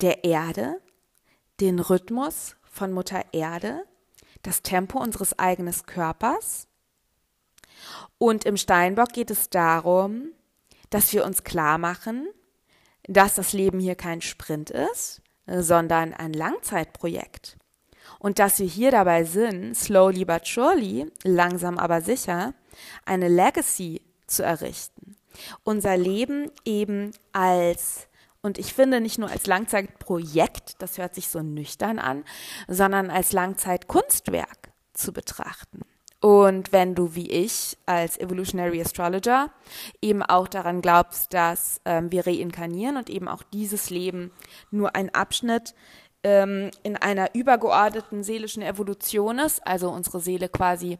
[0.00, 0.80] der Erde,
[1.60, 3.84] den Rhythmus von Mutter Erde,
[4.42, 6.66] das Tempo unseres eigenen Körpers.
[8.18, 10.32] Und im Steinbock geht es darum,
[10.90, 12.28] dass wir uns klar machen,
[13.04, 17.56] dass das Leben hier kein Sprint ist, sondern ein Langzeitprojekt.
[18.18, 22.54] Und dass wir hier dabei sind, slowly but surely, langsam aber sicher,
[23.04, 25.11] eine Legacy zu errichten.
[25.64, 28.08] Unser Leben eben als,
[28.42, 32.24] und ich finde nicht nur als Langzeitprojekt, das hört sich so nüchtern an,
[32.68, 35.82] sondern als Langzeitkunstwerk zu betrachten.
[36.22, 39.50] Und wenn du wie ich als Evolutionary Astrologer
[40.00, 44.30] eben auch daran glaubst, dass ähm, wir reinkarnieren und eben auch dieses Leben
[44.70, 45.74] nur ein Abschnitt
[46.22, 50.98] ähm, in einer übergeordneten seelischen Evolution ist, also unsere Seele quasi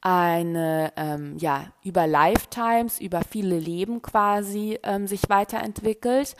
[0.00, 6.36] eine, ähm, ja, über Lifetimes, über viele Leben quasi ähm, sich weiterentwickelt,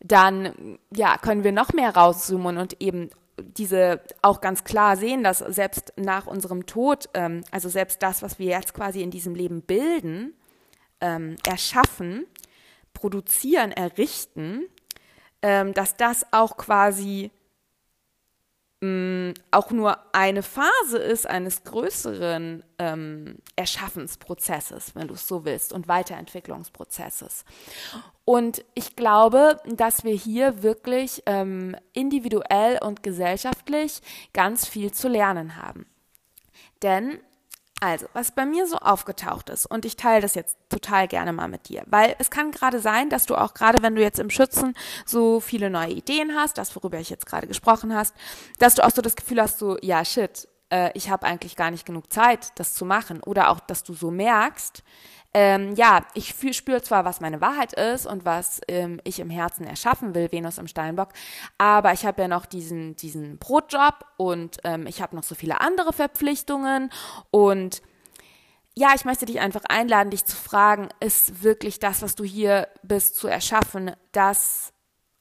[0.00, 5.38] dann, ja, können wir noch mehr rauszoomen und eben diese auch ganz klar sehen, dass
[5.38, 9.62] selbst nach unserem Tod, ähm, also selbst das, was wir jetzt quasi in diesem Leben
[9.62, 10.34] bilden,
[11.00, 12.26] ähm, erschaffen,
[12.92, 14.66] produzieren, errichten,
[15.42, 17.30] ähm, dass das auch quasi
[19.50, 25.88] auch nur eine Phase ist eines größeren ähm, Erschaffensprozesses, wenn du es so willst, und
[25.88, 27.44] Weiterentwicklungsprozesses.
[28.24, 34.00] Und ich glaube, dass wir hier wirklich ähm, individuell und gesellschaftlich
[34.32, 35.86] ganz viel zu lernen haben.
[36.82, 37.20] Denn
[37.84, 41.48] Also, was bei mir so aufgetaucht ist, und ich teile das jetzt total gerne mal
[41.48, 44.30] mit dir, weil es kann gerade sein, dass du auch gerade, wenn du jetzt im
[44.30, 44.72] Schützen
[45.04, 48.14] so viele neue Ideen hast, das, worüber ich jetzt gerade gesprochen hast,
[48.58, 51.70] dass du auch so das Gefühl hast, so, ja, shit, äh, ich habe eigentlich gar
[51.70, 53.22] nicht genug Zeit, das zu machen.
[53.22, 54.82] Oder auch, dass du so merkst,
[55.34, 59.66] ähm, ja, ich spüre zwar, was meine Wahrheit ist und was ähm, ich im Herzen
[59.66, 61.08] erschaffen will, Venus im Steinbock,
[61.58, 65.60] aber ich habe ja noch diesen, diesen Brotjob und ähm, ich habe noch so viele
[65.60, 66.90] andere Verpflichtungen
[67.32, 67.82] und
[68.76, 72.68] ja, ich möchte dich einfach einladen, dich zu fragen, ist wirklich das, was du hier
[72.82, 74.72] bist, zu erschaffen, das,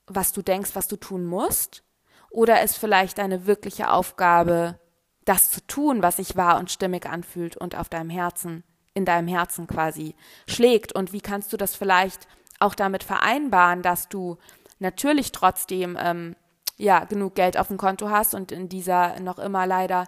[0.07, 1.83] was du denkst, was du tun musst?
[2.31, 4.79] Oder ist vielleicht deine wirkliche Aufgabe,
[5.23, 8.63] das zu tun, was sich wahr und stimmig anfühlt und auf deinem Herzen
[8.93, 10.15] in deinem Herzen quasi
[10.47, 10.93] schlägt?
[10.93, 12.27] Und wie kannst du das vielleicht
[12.59, 14.37] auch damit vereinbaren, dass du
[14.79, 16.35] natürlich trotzdem ähm,
[16.77, 20.07] ja genug Geld auf dem Konto hast und in dieser noch immer leider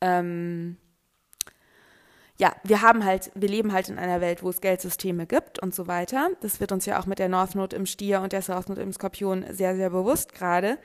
[0.00, 0.76] ähm,
[2.36, 5.72] ja, wir haben halt, wir leben halt in einer Welt, wo es Geldsysteme gibt und
[5.72, 6.30] so weiter.
[6.40, 8.82] Das wird uns ja auch mit der North Node im Stier und der South Node
[8.82, 10.78] im Skorpion sehr, sehr bewusst gerade.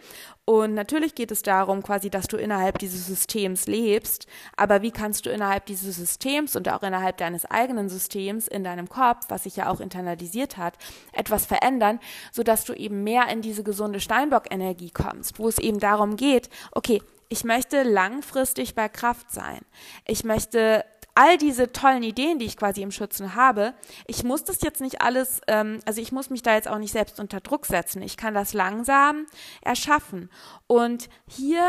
[0.45, 4.28] Und natürlich geht es darum, quasi, dass du innerhalb dieses Systems lebst.
[4.58, 8.88] Aber wie kannst du innerhalb dieses Systems und auch innerhalb deines eigenen Systems in deinem
[8.88, 10.76] Kopf, was sich ja auch internalisiert hat,
[11.14, 12.00] etwas verändern,
[12.32, 17.02] sodass du eben mehr in diese gesunde Steinbock-Energie kommst, wo es eben darum geht, okay,
[17.28, 19.60] ich möchte langfristig bei Kraft sein.
[20.06, 20.84] Ich möchte
[21.20, 23.74] all diese tollen Ideen, die ich quasi im Schützen habe,
[24.07, 26.93] ich muss das jetzt nicht alles, ähm, also ich muss mich da jetzt auch nicht
[26.93, 28.01] selbst unter Druck setzen.
[28.01, 29.26] Ich kann das langsam
[29.61, 30.30] erschaffen.
[30.65, 31.61] Und hier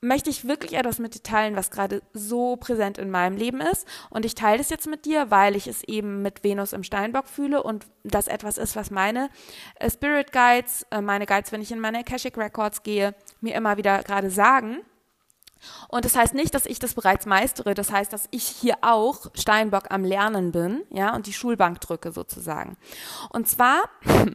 [0.00, 3.86] möchte ich wirklich etwas mit dir teilen, was gerade so präsent in meinem Leben ist.
[4.08, 7.28] Und ich teile das jetzt mit dir, weil ich es eben mit Venus im Steinbock
[7.28, 9.28] fühle und das etwas ist, was meine
[9.74, 13.76] äh, Spirit Guides, äh, meine Guides, wenn ich in meine Akashic Records gehe, mir immer
[13.76, 14.78] wieder gerade sagen.
[15.88, 17.74] Und das heißt nicht, dass ich das bereits meistere.
[17.74, 22.12] Das heißt, dass ich hier auch Steinbock am Lernen bin, ja, und die Schulbank drücke
[22.12, 22.76] sozusagen.
[23.30, 23.84] Und zwar,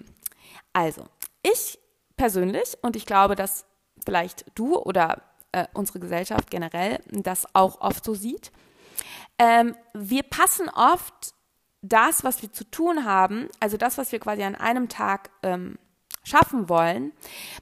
[0.73, 1.05] also,
[1.43, 1.79] ich
[2.17, 3.65] persönlich, und ich glaube, dass
[4.05, 5.21] vielleicht du oder
[5.51, 8.51] äh, unsere Gesellschaft generell das auch oft so sieht,
[9.38, 11.34] ähm, wir passen oft
[11.82, 15.79] das, was wir zu tun haben, also das, was wir quasi an einem Tag ähm,
[16.24, 17.11] schaffen wollen,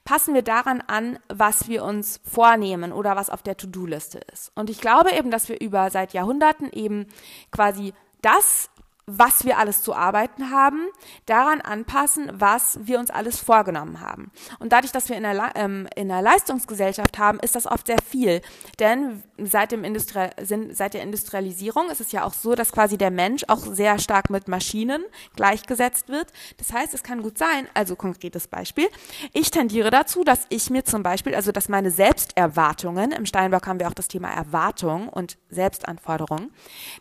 [0.03, 4.51] passen wir daran an, was wir uns vornehmen oder was auf der To-Do-Liste ist.
[4.55, 7.07] Und ich glaube eben, dass wir über seit Jahrhunderten eben
[7.51, 8.69] quasi das
[9.09, 10.87] was wir alles zu arbeiten haben,
[11.25, 14.31] daran anpassen, was wir uns alles vorgenommen haben.
[14.59, 17.97] Und dadurch, dass wir in einer, ähm, in einer Leistungsgesellschaft haben, ist das oft sehr
[18.07, 18.41] viel.
[18.77, 20.29] Denn seit, dem Industri
[20.71, 24.29] seit der Industrialisierung ist es ja auch so, dass quasi der Mensch auch sehr stark
[24.29, 25.03] mit Maschinen
[25.35, 26.27] gleichgesetzt wird.
[26.57, 28.87] Das heißt, es kann gut sein, also konkretes Beispiel,
[29.33, 33.79] ich tendiere dazu, dass ich mir zum Beispiel, also dass meine Selbsterwartungen, im Steinbock haben
[33.79, 36.51] wir auch das Thema Erwartung und Selbstanforderung,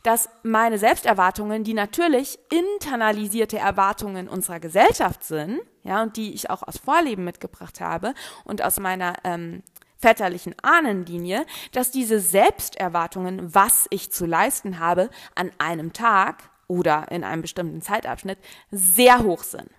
[0.02, 6.50] dass meine Selbsterwartungen, die natürlich natürlich internalisierte Erwartungen unserer Gesellschaft sind, ja, und die ich
[6.50, 9.62] auch aus Vorleben mitgebracht habe und aus meiner ähm,
[9.96, 17.24] väterlichen Ahnenlinie, dass diese Selbsterwartungen, was ich zu leisten habe, an einem Tag oder in
[17.24, 18.38] einem bestimmten Zeitabschnitt
[18.70, 19.70] sehr hoch sind.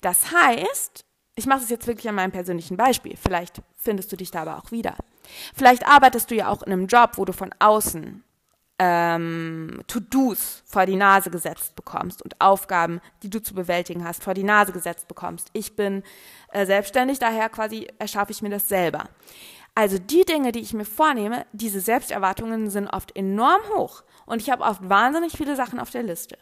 [0.00, 1.04] Das heißt,
[1.36, 4.58] ich mache es jetzt wirklich an meinem persönlichen Beispiel, vielleicht findest du dich da aber
[4.58, 4.96] auch wieder.
[5.54, 8.23] Vielleicht arbeitest du ja auch in einem Job, wo du von außen
[8.78, 14.34] ähm, To-Dos vor die Nase gesetzt bekommst und Aufgaben, die du zu bewältigen hast, vor
[14.34, 15.48] die Nase gesetzt bekommst.
[15.52, 16.02] Ich bin
[16.52, 19.08] äh, selbstständig, daher quasi erschaffe ich mir das selber.
[19.76, 24.50] Also die Dinge, die ich mir vornehme, diese Selbsterwartungen sind oft enorm hoch und ich
[24.50, 26.38] habe oft wahnsinnig viele Sachen auf der Liste.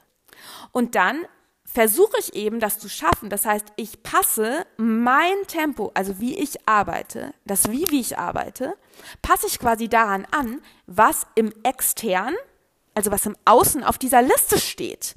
[0.70, 1.24] Und dann
[1.72, 3.30] versuche ich eben, das zu schaffen.
[3.30, 8.74] Das heißt, ich passe mein Tempo, also wie ich arbeite, das wie, wie ich arbeite,
[9.22, 12.34] passe ich quasi daran an, was im extern,
[12.94, 15.16] also was im Außen auf dieser Liste steht.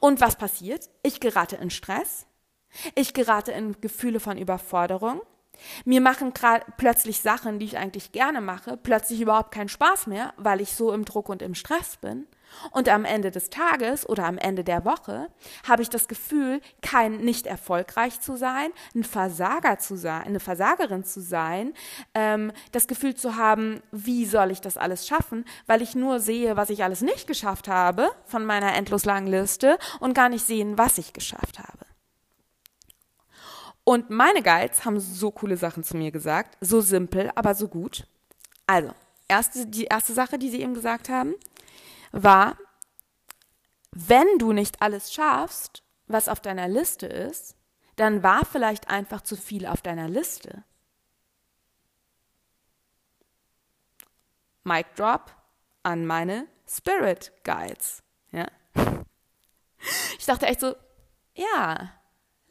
[0.00, 0.90] Und was passiert?
[1.02, 2.26] Ich gerate in Stress.
[2.94, 5.20] Ich gerate in Gefühle von Überforderung.
[5.84, 10.34] Mir machen gerade plötzlich Sachen, die ich eigentlich gerne mache, plötzlich überhaupt keinen Spaß mehr,
[10.36, 12.26] weil ich so im Druck und im Stress bin.
[12.70, 15.28] Und am Ende des Tages oder am Ende der Woche
[15.66, 21.04] habe ich das Gefühl, kein nicht erfolgreich zu sein, ein Versager zu sein, eine Versagerin
[21.04, 21.74] zu sein,
[22.14, 26.56] ähm, das Gefühl zu haben, wie soll ich das alles schaffen, weil ich nur sehe,
[26.56, 30.78] was ich alles nicht geschafft habe von meiner endlos langen Liste und gar nicht sehen,
[30.78, 31.86] was ich geschafft habe.
[33.84, 38.06] Und meine Guides haben so coole Sachen zu mir gesagt, so simpel, aber so gut.
[38.66, 38.92] Also,
[39.26, 41.34] erste, die erste Sache, die sie eben gesagt haben,
[42.12, 42.56] war,
[43.90, 47.56] wenn du nicht alles schaffst, was auf deiner Liste ist,
[47.96, 50.64] dann war vielleicht einfach zu viel auf deiner Liste.
[54.64, 55.30] Mic drop.
[55.82, 58.02] an meine Spirit Guides.
[58.30, 58.46] Ja?
[60.18, 60.76] Ich dachte echt so,
[61.34, 61.90] ja,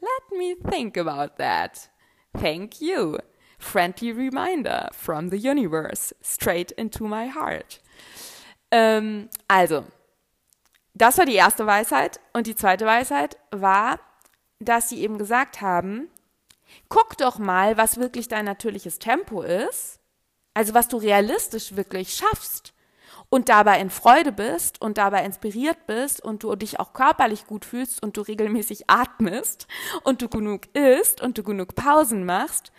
[0.00, 1.90] let me think about that.
[2.38, 3.18] Thank you.
[3.58, 7.80] Friendly reminder from the universe, straight into my heart.
[8.72, 9.84] Ähm, also,
[10.94, 12.18] das war die erste Weisheit.
[12.32, 14.00] Und die zweite Weisheit war,
[14.58, 16.08] dass sie eben gesagt haben,
[16.88, 20.00] guck doch mal, was wirklich dein natürliches Tempo ist,
[20.54, 22.74] also was du realistisch wirklich schaffst
[23.28, 27.64] und dabei in Freude bist und dabei inspiriert bist und du dich auch körperlich gut
[27.64, 29.66] fühlst und du regelmäßig atmest
[30.04, 32.72] und du genug isst und du genug Pausen machst.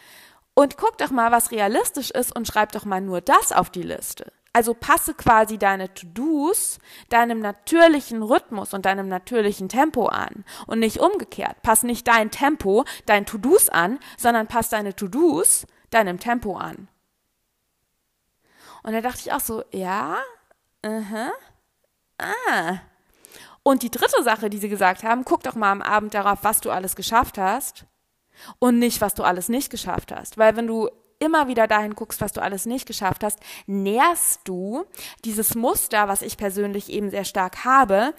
[0.55, 3.81] Und guck doch mal, was realistisch ist und schreib doch mal nur das auf die
[3.81, 4.31] Liste.
[4.53, 6.79] Also passe quasi deine To-Dos
[7.09, 11.61] deinem natürlichen Rhythmus und deinem natürlichen Tempo an und nicht umgekehrt.
[11.63, 16.87] Pass nicht dein Tempo, dein To-Dos an, sondern pass deine To-Dos deinem Tempo an.
[18.83, 20.17] Und da dachte ich auch so, ja,
[20.85, 21.31] uh -huh,
[22.19, 22.79] ah.
[23.63, 26.59] Und die dritte Sache, die sie gesagt haben, guck doch mal am Abend darauf, was
[26.59, 27.85] du alles geschafft hast
[28.59, 30.37] und nicht, was du alles nicht geschafft hast.
[30.37, 30.89] Weil wenn du
[31.23, 34.85] immer wieder dahin guckst, was du alles nicht geschafft hast, nährst du
[35.23, 38.13] dieses Muster, was ich persönlich eben sehr stark habe,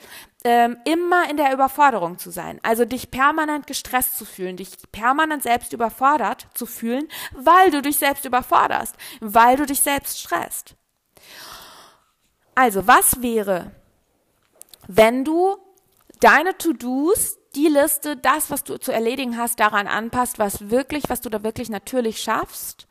[0.44, 2.60] ähm, immer in der Überforderung zu sein.
[2.62, 7.98] Also dich permanent gestresst zu fühlen, dich permanent selbst überfordert zu fühlen, weil du dich
[7.98, 10.74] selbst überforderst, weil du dich selbst stresst.
[12.54, 13.72] Also, was wäre,
[14.86, 15.56] wenn du
[16.20, 21.20] deine To-Dos die Liste, das, was du zu erledigen hast, daran anpasst, was wirklich, was
[21.20, 22.86] du da wirklich natürlich schaffst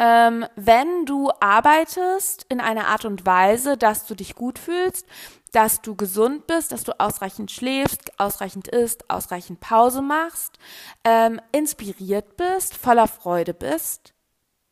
[0.00, 5.06] ähm, wenn du arbeitest in einer Art und Weise, dass du dich gut fühlst,
[5.52, 10.58] dass du gesund bist, dass du ausreichend schläfst, ausreichend isst, ausreichend Pause machst,
[11.04, 14.14] ähm, inspiriert bist, voller Freude bist,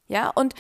[0.07, 0.55] ja, und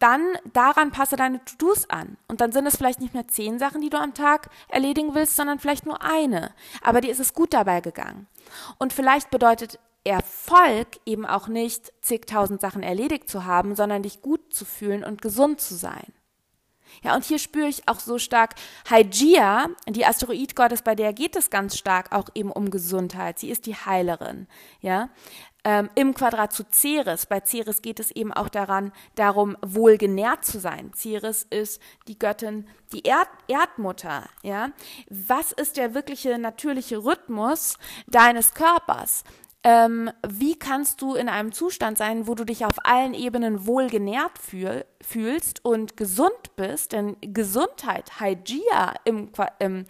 [0.00, 2.16] dann daran passe deine To-Dos an.
[2.26, 5.36] Und dann sind es vielleicht nicht mehr zehn Sachen, die du am Tag erledigen willst,
[5.36, 6.52] sondern vielleicht nur eine.
[6.82, 8.26] Aber dir ist es gut dabei gegangen.
[8.78, 9.78] Und vielleicht bedeutet
[10.08, 15.22] Erfolg eben auch nicht zigtausend Sachen erledigt zu haben, sondern dich gut zu fühlen und
[15.22, 16.12] gesund zu sein.
[17.02, 18.54] Ja, und hier spüre ich auch so stark
[18.88, 23.38] Hygeia, die Asteroidgottes, bei der geht es ganz stark auch eben um Gesundheit.
[23.38, 24.48] Sie ist die Heilerin.
[24.80, 25.10] Ja,
[25.64, 27.26] ähm, im Quadrat zu Ceres.
[27.26, 30.92] Bei Ceres geht es eben auch daran, darum, wohlgenährt zu sein.
[30.94, 34.28] Ceres ist die Göttin, die Erd Erdmutter.
[34.42, 34.70] Ja,
[35.10, 39.24] was ist der wirkliche natürliche Rhythmus deines Körpers?
[39.64, 43.88] Ähm, wie kannst du in einem Zustand sein, wo du dich auf allen Ebenen wohl
[43.88, 46.92] genährt fühl, fühlst und gesund bist?
[46.92, 49.86] Denn Gesundheit, Hygia im, im,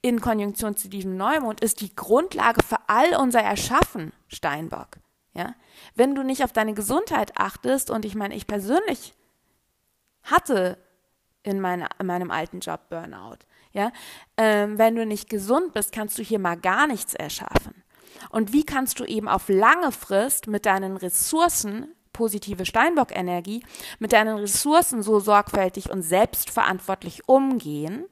[0.00, 4.98] in Konjunktion zu diesem Neumond ist die Grundlage für all unser Erschaffen, Steinbock.
[5.34, 5.54] Ja?
[5.94, 9.14] Wenn du nicht auf deine Gesundheit achtest, und ich meine, ich persönlich
[10.22, 10.78] hatte
[11.42, 13.38] in, meine, in meinem alten Job Burnout,
[13.72, 13.92] ja,
[14.36, 17.79] ähm, wenn du nicht gesund bist, kannst du hier mal gar nichts erschaffen.
[18.28, 23.64] Und wie kannst du eben auf lange Frist mit deinen Ressourcen, positive Steinbock-Energie,
[23.98, 28.04] mit deinen Ressourcen so sorgfältig und selbstverantwortlich umgehen,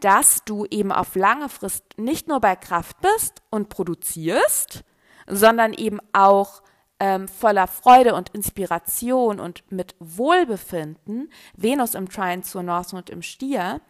[0.00, 4.84] dass du eben auf lange Frist nicht nur bei Kraft bist und produzierst,
[5.26, 6.62] sondern eben auch
[7.00, 13.80] ähm, voller Freude und Inspiration und mit Wohlbefinden, Venus im Trine zur North im Stier,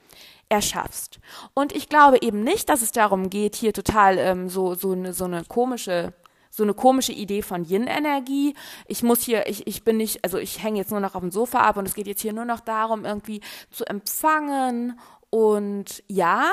[0.48, 1.20] erschaffst.
[1.54, 5.12] Und ich glaube eben nicht, dass es darum geht, hier total ähm, so, so, eine,
[5.12, 6.12] so eine komische
[6.56, 8.54] so eine komische Idee von Yin-Energie.
[8.86, 11.32] Ich muss hier, ich, ich bin nicht, also ich hänge jetzt nur noch auf dem
[11.32, 13.40] Sofa ab und es geht jetzt hier nur noch darum, irgendwie
[13.70, 14.98] zu empfangen.
[15.30, 16.52] Und ja,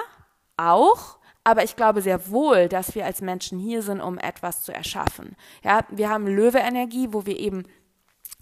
[0.58, 4.74] auch, aber ich glaube sehr wohl, dass wir als Menschen hier sind, um etwas zu
[4.74, 5.36] erschaffen.
[5.64, 7.66] Ja, wir haben Löwe-Energie, wo wir eben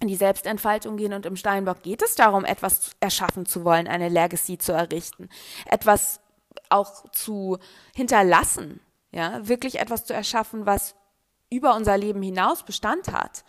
[0.00, 4.08] in die Selbstentfaltung gehen und im Steinbock geht es darum, etwas erschaffen zu wollen, eine
[4.08, 5.28] Legacy zu errichten,
[5.66, 6.20] etwas
[6.70, 7.58] auch zu
[7.94, 8.80] hinterlassen,
[9.12, 10.94] ja, wirklich etwas zu erschaffen, was
[11.50, 13.44] über unser Leben hinaus Bestand hat.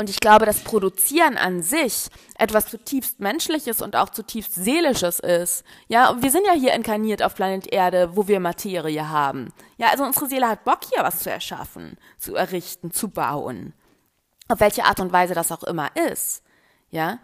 [0.00, 2.06] Und ich glaube, dass Produzieren an sich
[2.38, 5.64] etwas zutiefst Menschliches und auch zutiefst Seelisches ist.
[5.88, 9.52] Ja, wir sind ja hier inkarniert auf Planet Erde, wo wir Materie haben.
[9.76, 13.74] Ja, also unsere Seele hat Bock, hier was zu erschaffen, zu errichten, zu bauen
[14.48, 16.42] auf welche Art und Weise das auch immer ist,
[16.90, 17.18] ja.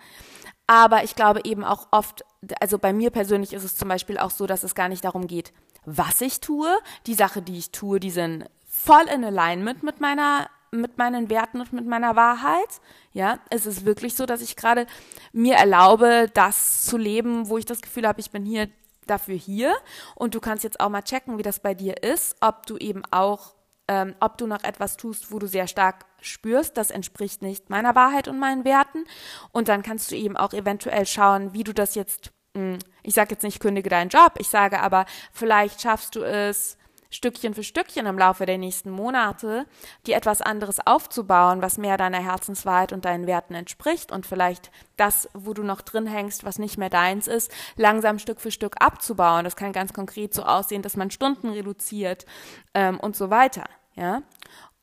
[0.67, 2.25] Aber ich glaube eben auch oft,
[2.61, 5.27] also bei mir persönlich ist es zum Beispiel auch so, dass es gar nicht darum
[5.27, 5.53] geht,
[5.85, 6.79] was ich tue.
[7.07, 11.61] Die Sache, die ich tue, die sind voll in Alignment mit meiner mit meinen Werten
[11.61, 12.81] und mit meiner Wahrheit.
[13.13, 14.87] Ja, es ist wirklich so, dass ich gerade
[15.33, 18.69] mir erlaube, das zu leben, wo ich das Gefühl habe, ich bin hier
[19.07, 19.75] dafür hier.
[20.17, 23.03] Und du kannst jetzt auch mal checken, wie das bei dir ist, ob du eben
[23.11, 23.55] auch
[23.89, 27.95] ähm, ob du noch etwas tust, wo du sehr stark spürst, das entspricht nicht meiner
[27.95, 29.05] Wahrheit und meinen Werten.
[29.53, 33.15] Und dann kannst du eben auch eventuell schauen, wie du das jetzt, mh, hm, ich
[33.15, 36.79] sage jetzt nicht, kündige deinen Job, ich sage aber, vielleicht schaffst du es,
[37.15, 39.67] Stückchen für Stückchen im Laufe der nächsten Monate,
[40.07, 45.29] dir etwas anderes aufzubauen, was mehr deiner Herzenswahrheit und deinen Werten entspricht und vielleicht das,
[45.33, 49.45] wo du noch drin hängst, was nicht mehr deins ist, langsam Stück für Stück abzubauen.
[49.45, 52.27] Das kann ganz konkret so aussehen, dass man Stunden reduziert
[52.75, 53.65] ähm, und so weiter.
[53.95, 54.23] Ja,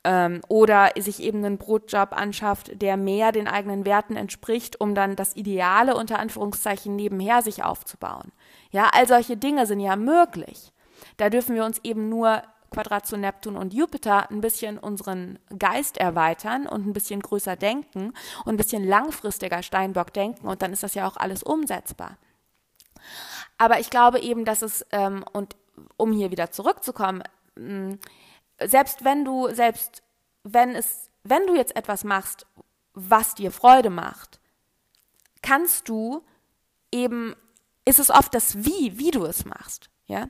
[0.05, 5.17] ähm, oder sich eben einen Brotjob anschafft, der mehr den eigenen Werten entspricht, um dann
[5.17, 8.31] das Ideale unter Anführungszeichen nebenher sich aufzubauen.
[8.71, 10.71] Ja, all solche Dinge sind ja möglich.
[11.21, 12.41] Da dürfen wir uns eben nur
[12.71, 18.13] Quadrat zu Neptun und Jupiter ein bisschen unseren Geist erweitern und ein bisschen größer denken
[18.43, 22.17] und ein bisschen langfristiger Steinbock denken und dann ist das ja auch alles umsetzbar.
[23.59, 25.55] Aber ich glaube eben, dass es, ähm, und
[25.95, 27.21] um hier wieder zurückzukommen,
[27.53, 27.99] mh, mm,
[28.63, 30.01] selbst wenn du, selbst
[30.43, 32.47] wenn es, wenn du jetzt etwas machst,
[32.95, 34.39] was dir Freude macht,
[35.43, 36.23] kannst du
[36.91, 37.35] eben,
[37.85, 40.27] ist es oft das Wie, wie du es machst, ja?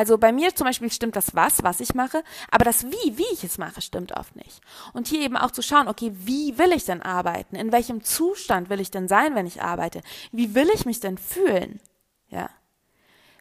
[0.00, 3.32] Also bei mir zum Beispiel stimmt das was, was ich mache, aber das wie, wie
[3.34, 4.62] ich es mache, stimmt oft nicht.
[4.94, 7.54] Und hier eben auch zu schauen, okay, wie will ich denn arbeiten?
[7.54, 10.00] In welchem Zustand will ich denn sein, wenn ich arbeite?
[10.32, 11.80] Wie will ich mich denn fühlen?
[12.28, 12.48] Ja.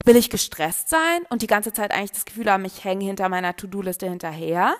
[0.04, 3.30] Will ich gestresst sein und die ganze Zeit eigentlich das Gefühl haben, ich hänge hinter
[3.30, 4.76] meiner To-Do-Liste hinterher?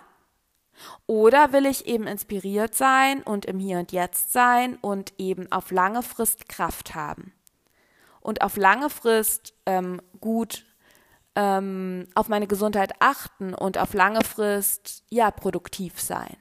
[1.08, 5.72] Oder will ich eben inspiriert sein und im Hier und Jetzt sein und eben auf
[5.72, 7.32] lange Frist Kraft haben?
[8.20, 10.66] Und auf lange Frist ähm, gut
[11.40, 16.36] ähm, auf meine Gesundheit achten und auf lange Frist ja produktiv sein.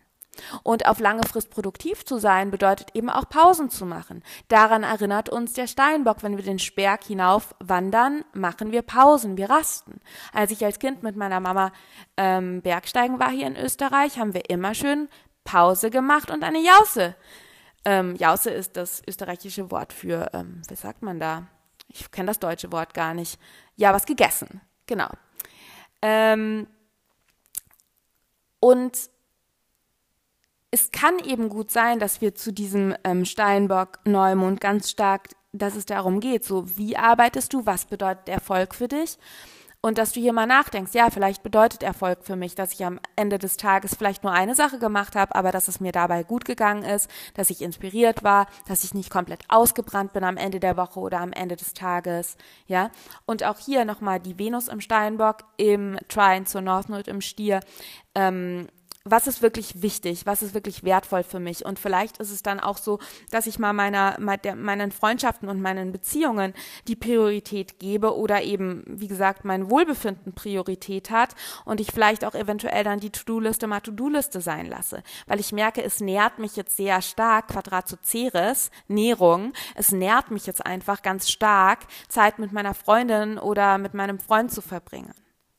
[0.63, 4.23] Und auf lange Frist produktiv zu sein bedeutet eben auch Pausen zu machen.
[4.49, 9.51] Daran erinnert uns der Steinbock, wenn wir den Sperg hinauf wandern, machen wir Pausen, wir
[9.51, 10.01] rasten.
[10.33, 11.73] Als ich als Kind mit meiner Mama
[12.17, 15.09] ähm, Bergsteigen war hier in Österreich, haben wir immer schön
[15.45, 17.15] Pause gemacht und eine Jause.
[17.85, 21.47] Ähm, Jause ist das österreichische Wort für, ähm, wie sagt man da?
[21.89, 23.41] Ich kenne das deutsche Wort gar nicht.
[23.77, 24.61] Ja, was gegessen.
[24.89, 25.11] Genau.
[26.03, 26.67] Ähm,
[28.59, 29.11] und
[30.71, 35.87] es kann eben gut sein, dass wir zu diesem ähm, Steinbock-Neumond ganz stark, dass es
[35.87, 39.19] darum geht, so wie arbeitest du, was bedeutet Erfolg für dich
[39.89, 43.01] und dass du hier mal nachdenkst, ja, vielleicht bedeutet Erfolg für mich, dass ich am
[43.17, 46.45] Ende des Tages vielleicht nur eine Sache gemacht habe, aber dass es mir dabei gut
[46.45, 50.77] gegangen ist, dass ich inspiriert war, dass ich nicht komplett ausgebrannt bin am Ende der
[50.77, 52.37] Woche oder am Ende des Tages,
[52.67, 52.91] ja.
[53.25, 57.61] Und auch hier nochmal die Venus im Steinbock, im Trine zur North Node im Stier,
[58.15, 58.69] ähm,
[59.11, 61.65] was ist wirklich wichtig, was ist wirklich wertvoll für mich.
[61.65, 62.99] Und vielleicht ist es dann auch so,
[63.31, 66.55] dass ich mal meiner, meinen Freundschaften und meinen Beziehungen
[66.87, 71.35] die Priorität gebe oder eben, wie gesagt, mein Wohlbefinden Priorität hat
[71.65, 75.03] und ich vielleicht auch eventuell dann die To-Do-Liste mal To-Do-Liste sein lasse.
[75.27, 80.31] Weil ich merke, es nährt mich jetzt sehr stark, Quadrat zu Ceres, Nährung, es nährt
[80.31, 85.15] mich jetzt einfach ganz stark, Zeit mit meiner Freundin oder mit meinem Freund zu verbringen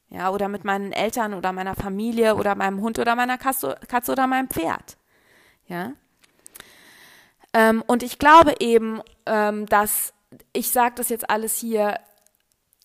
[0.10, 4.12] ja, oder mit meinen Eltern oder meiner Familie oder meinem Hund oder meiner Katze, Katze
[4.12, 4.98] oder meinem Pferd,
[5.68, 5.94] ja.
[7.54, 10.14] Ähm, und ich glaube eben, ähm, dass
[10.54, 11.96] ich sage das jetzt alles hier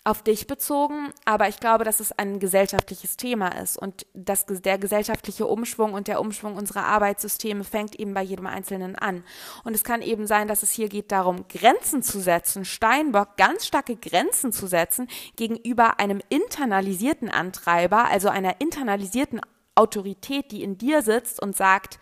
[0.04, 4.76] auf dich bezogen, aber ich glaube, dass es ein gesellschaftliches Thema ist und das, der
[4.76, 9.24] gesellschaftliche Umschwung und der Umschwung unserer Arbeitssysteme fängt eben bei jedem Einzelnen an.
[9.64, 13.66] Und es kann eben sein, dass es hier geht darum, Grenzen zu setzen, Steinbock ganz
[13.66, 19.40] starke Grenzen zu setzen gegenüber einem internalisierten Antreiber, also einer internalisierten
[19.74, 21.98] Autorität, die in dir sitzt und sagt,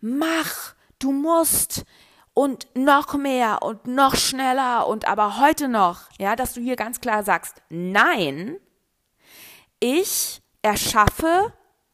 [0.00, 1.84] mach, du musst,
[2.34, 7.00] und noch mehr und noch schneller und aber heute noch, ja, dass du hier ganz
[7.00, 8.56] klar sagst, nein,
[9.78, 11.52] ich erschaffe,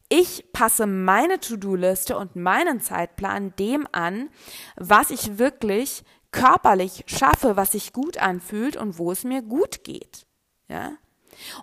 [0.09, 4.31] ich passe meine To-Do-Liste und meinen Zeitplan dem an,
[4.77, 10.27] was ich wirklich körperlich schaffe, was sich gut anfühlt und wo es mir gut geht,
[10.69, 10.93] ja.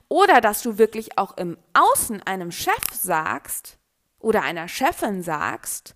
[0.07, 3.78] Oder dass du wirklich auch im Außen einem Chef sagst
[4.19, 5.95] oder einer Chefin sagst,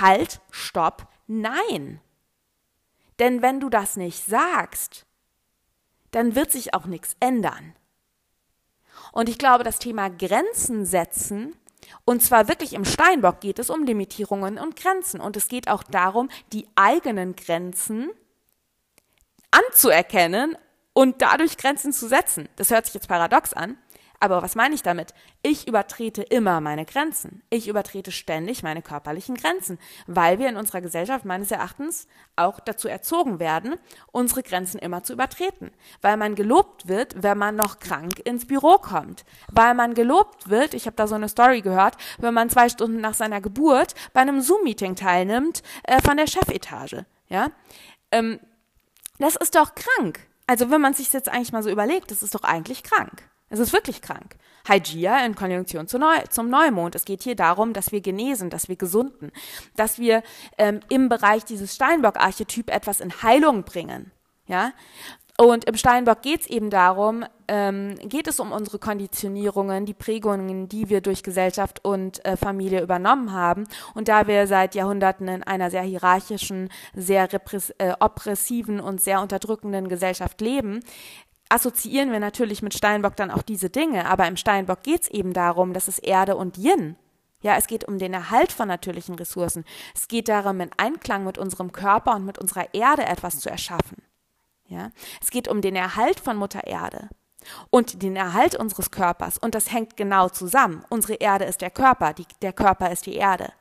[0.00, 2.00] halt, stopp, Nein.
[3.20, 5.06] Denn wenn du das nicht sagst,
[6.10, 7.76] dann wird sich auch nichts ändern.
[9.12, 11.54] Und ich glaube, das Thema Grenzen setzen,
[12.04, 15.20] und zwar wirklich im Steinbock geht es um Limitierungen und Grenzen.
[15.20, 18.10] Und es geht auch darum, die eigenen Grenzen
[19.52, 20.58] anzuerkennen
[20.94, 22.48] und dadurch Grenzen zu setzen.
[22.56, 23.78] Das hört sich jetzt paradox an,
[24.22, 25.14] Aber was meine ich damit?
[25.42, 27.42] Ich übertrete immer meine Grenzen.
[27.48, 32.06] Ich übertrete ständig meine körperlichen Grenzen, weil wir in unserer Gesellschaft meines Erachtens
[32.36, 33.76] auch dazu erzogen werden,
[34.12, 35.70] unsere Grenzen immer zu übertreten.
[36.02, 39.24] Weil man gelobt wird, wenn man noch krank ins Büro kommt.
[39.50, 43.00] Weil man gelobt wird, ich habe da so eine Story gehört, wenn man zwei Stunden
[43.00, 47.06] nach seiner Geburt bei einem Zoom-Meeting teilnimmt äh, von der Chefetage.
[47.28, 47.50] Ja,
[48.12, 48.38] ähm,
[49.18, 50.20] das ist doch krank.
[50.46, 53.30] Also wenn man sich jetzt eigentlich mal so überlegt, das ist doch eigentlich krank.
[53.50, 54.36] Es ist wirklich krank.
[54.66, 56.94] Hygia in Konjunktion zu Neu zum Neumond.
[56.94, 59.32] Es geht hier darum, dass wir genesen, dass wir gesunden,
[59.76, 60.22] dass wir
[60.56, 64.12] ähm, im Bereich dieses Steinbock-Archetyp etwas in Heilung bringen.
[64.46, 64.72] Ja,
[65.40, 70.68] und im Steinbock geht es eben darum, ähm, geht es um unsere Konditionierungen, die Prägungen,
[70.68, 73.66] die wir durch Gesellschaft und äh, Familie übernommen haben.
[73.94, 79.88] Und da wir seit Jahrhunderten in einer sehr hierarchischen, sehr äh, oppressiven und sehr unterdrückenden
[79.88, 80.80] Gesellschaft leben,
[81.50, 85.32] assoziieren wir natürlich mit Steinbock dann auch diese Dinge, aber im Steinbock geht es eben
[85.32, 86.96] darum, dass es Erde und Yin.
[87.42, 89.64] Ja, es geht um den Erhalt von natürlichen Ressourcen.
[89.94, 94.02] Es geht darum, in Einklang mit unserem Körper und mit unserer Erde etwas zu erschaffen.
[94.68, 94.90] Ja,
[95.20, 97.08] es geht um den Erhalt von Mutter Erde
[97.70, 99.38] und den Erhalt unseres Körpers.
[99.38, 100.84] Und das hängt genau zusammen.
[100.90, 103.52] Unsere Erde ist der Körper, die, der Körper ist die Erde.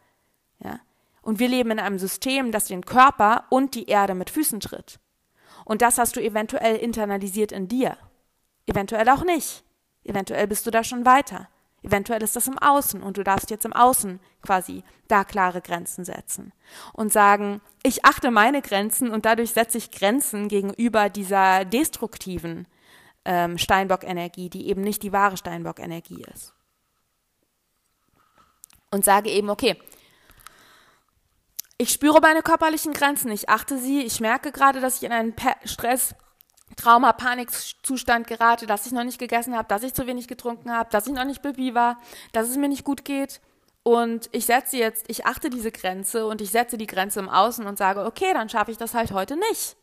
[0.64, 0.80] Ja,
[1.22, 5.00] und wir leben in einem System, das den Körper und die Erde mit Füßen tritt.
[5.70, 7.96] Und das hast du eventuell internalisiert in dir.
[8.66, 9.64] Eventuell auch nicht.
[10.04, 11.48] Eventuell bist du da schon weiter.
[11.84, 16.06] Eventuell ist das im Außen und du darfst jetzt im Außen quasi da klare Grenzen
[16.06, 16.54] setzen
[16.94, 22.66] und sagen, ich achte meine Grenzen und dadurch setze ich Grenzen gegenüber dieser destruktiven
[23.24, 26.56] ähm, Steinbock-Energie, die eben nicht die wahre Steinbock-Energie ist.
[28.90, 29.78] Und sage eben, okay,
[31.82, 35.34] ich spüre meine körperlichen Grenzen, ich achte sie, ich merke gerade, dass ich in einen
[35.64, 36.14] Stress,
[36.76, 40.90] Trauma, Panikzustand gerate, dass ich noch nicht gegessen habe, dass ich zu wenig getrunken habe,
[40.92, 41.98] dass ich noch nicht baby war,
[42.34, 43.40] dass es mir nicht gut geht.
[43.84, 47.66] Und ich setze jetzt, ich achte diese Grenze und ich setze die Grenze im Außen
[47.66, 49.78] und sage, okay, dann schaffe ich das halt heute nicht.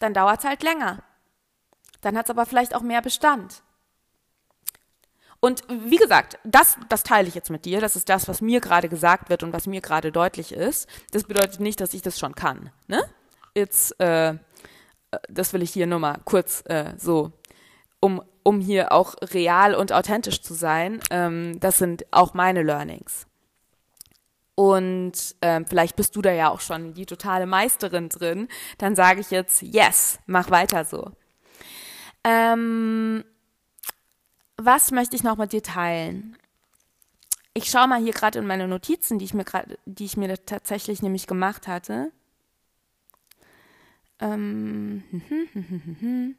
[0.00, 1.04] Dann dauert es halt länger.
[2.00, 3.62] Dann hat es aber vielleicht auch mehr Bestand.
[5.40, 7.80] Und wie gesagt, das, das teile ich jetzt mit dir.
[7.80, 10.88] Das ist das, was mir gerade gesagt wird und was mir gerade deutlich ist.
[11.12, 12.70] Das bedeutet nicht, dass ich das schon kann.
[12.88, 13.02] Ne?
[13.54, 14.34] Jetzt, äh,
[15.28, 17.32] das will ich hier nur mal kurz äh, so,
[18.00, 21.00] um, um hier auch real und authentisch zu sein.
[21.10, 23.26] Ähm, das sind auch meine Learnings.
[24.56, 28.48] Und ähm, vielleicht bist du da ja auch schon die totale Meisterin drin.
[28.78, 31.12] Dann sage ich jetzt, yes, mach weiter so.
[32.24, 33.24] Ähm,
[34.58, 36.36] was möchte ich noch mit dir teilen?
[37.54, 40.44] Ich schaue mal hier gerade in meine Notizen, die ich mir gerade, die ich mir
[40.44, 42.12] tatsächlich nämlich gemacht hatte.
[44.20, 45.02] Ähm,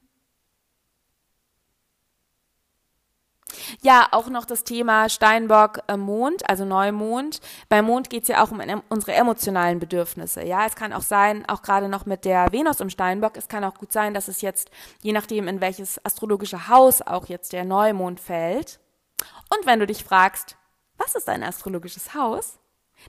[3.81, 7.39] Ja, auch noch das Thema Steinbock äh, Mond, also Neumond.
[7.69, 10.43] Bei Mond geht es ja auch um unsere emotionalen Bedürfnisse.
[10.43, 13.63] Ja, es kann auch sein, auch gerade noch mit der Venus im Steinbock, es kann
[13.63, 14.69] auch gut sein, dass es jetzt,
[15.01, 18.81] je nachdem, in welches astrologische Haus auch jetzt der Neumond fällt.
[19.55, 20.57] Und wenn du dich fragst,
[20.97, 22.58] was ist ein astrologisches Haus?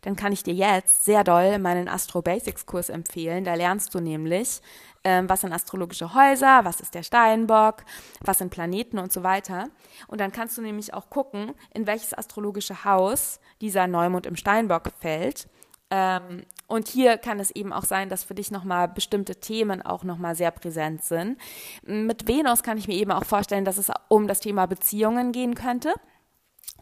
[0.03, 3.45] Dann kann ich dir jetzt sehr doll meinen Astro Basics Kurs empfehlen.
[3.45, 4.61] Da lernst du nämlich,
[5.05, 7.84] ähm, was sind astrologische Häuser, was ist der Steinbock,
[8.20, 9.68] was sind Planeten und so weiter.
[10.09, 14.91] Und dann kannst du nämlich auch gucken, in welches astrologische Haus dieser Neumond im Steinbock
[15.01, 15.49] fällt.
[15.91, 20.05] Ähm, und hier kann es eben auch sein, dass für dich nochmal bestimmte Themen auch
[20.05, 21.36] nochmal sehr präsent sind.
[21.82, 25.57] Mit Venus kann ich mir eben auch vorstellen, dass es um das Thema Beziehungen gehen
[25.57, 25.93] könnte.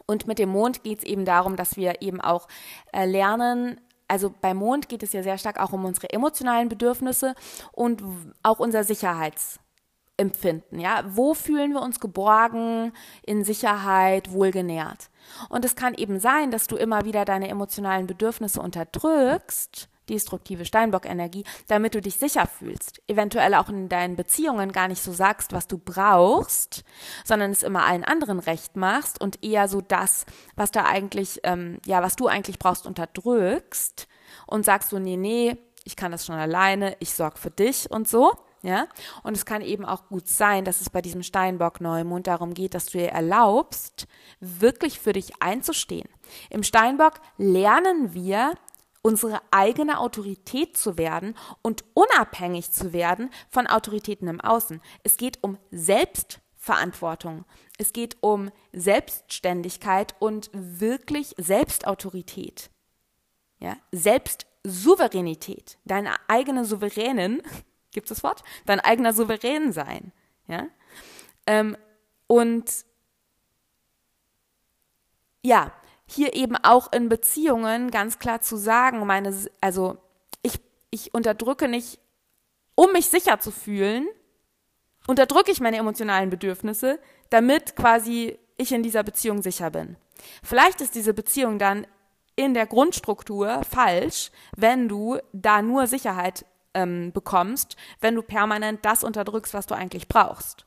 [0.05, 2.47] Und mit dem Mond geht es eben darum, dass wir eben auch
[2.93, 7.35] äh, lernen, also beim Mond geht es ja sehr stark auch um unsere emotionalen Bedürfnisse
[7.71, 8.03] und
[8.41, 10.79] auch unser Sicherheitsempfinden.
[10.79, 12.91] Ja, wo fühlen wir uns geborgen,
[13.23, 15.09] in Sicherheit, wohlgenährt?
[15.49, 21.43] Und es kann eben sein, dass du immer wieder deine emotionalen Bedürfnisse unterdrückst destruktive Steinbock-Energie,
[21.67, 23.01] damit du dich sicher fühlst.
[23.07, 26.83] Eventuell auch in deinen Beziehungen gar nicht so sagst, was du brauchst,
[27.23, 31.77] sondern es immer allen anderen recht machst und eher so das, was da eigentlich, ähm,
[31.85, 34.07] ja, was du eigentlich brauchst, unterdrückst
[34.47, 38.07] und sagst so, nee, nee, ich kann das schon alleine, ich sorge für dich und
[38.07, 38.31] so.
[38.61, 38.87] Ja,
[39.23, 42.87] und es kann eben auch gut sein, dass es bei diesem Steinbock-Neumond darum geht, dass
[42.87, 44.05] du dir erlaubst,
[44.41, 46.09] wirklich für dich einzustehen.
[46.49, 48.53] Im Steinbock lernen wir,
[49.01, 54.81] unsere eigene Autorität zu werden und unabhängig zu werden von Autoritäten im Außen.
[55.03, 57.45] Es geht um Selbstverantwortung.
[57.77, 62.69] Es geht um Selbstständigkeit und wirklich Selbstautorität.
[63.59, 65.77] Ja, Selbstsouveränität.
[65.85, 67.41] Deine eigene Souveränin,
[67.91, 68.43] gibt es das Wort?
[68.65, 70.11] Dein eigener Souverän sein.
[70.47, 70.67] Ja,
[71.45, 71.77] ähm,
[72.27, 72.85] und
[75.41, 75.71] ja,
[76.09, 79.97] hier eben auch in Beziehungen ganz klar zu sagen, meine, also
[80.41, 81.99] ich, ich unterdrücke nicht,
[82.75, 84.07] um mich sicher zu fühlen,
[85.07, 86.99] unterdrücke ich meine emotionalen Bedürfnisse,
[87.29, 89.97] damit quasi ich in dieser Beziehung sicher bin.
[90.43, 91.85] Vielleicht ist diese Beziehung dann
[92.35, 99.03] in der Grundstruktur falsch, wenn du da nur Sicherheit ähm, bekommst, wenn du permanent das
[99.03, 100.65] unterdrückst, was du eigentlich brauchst.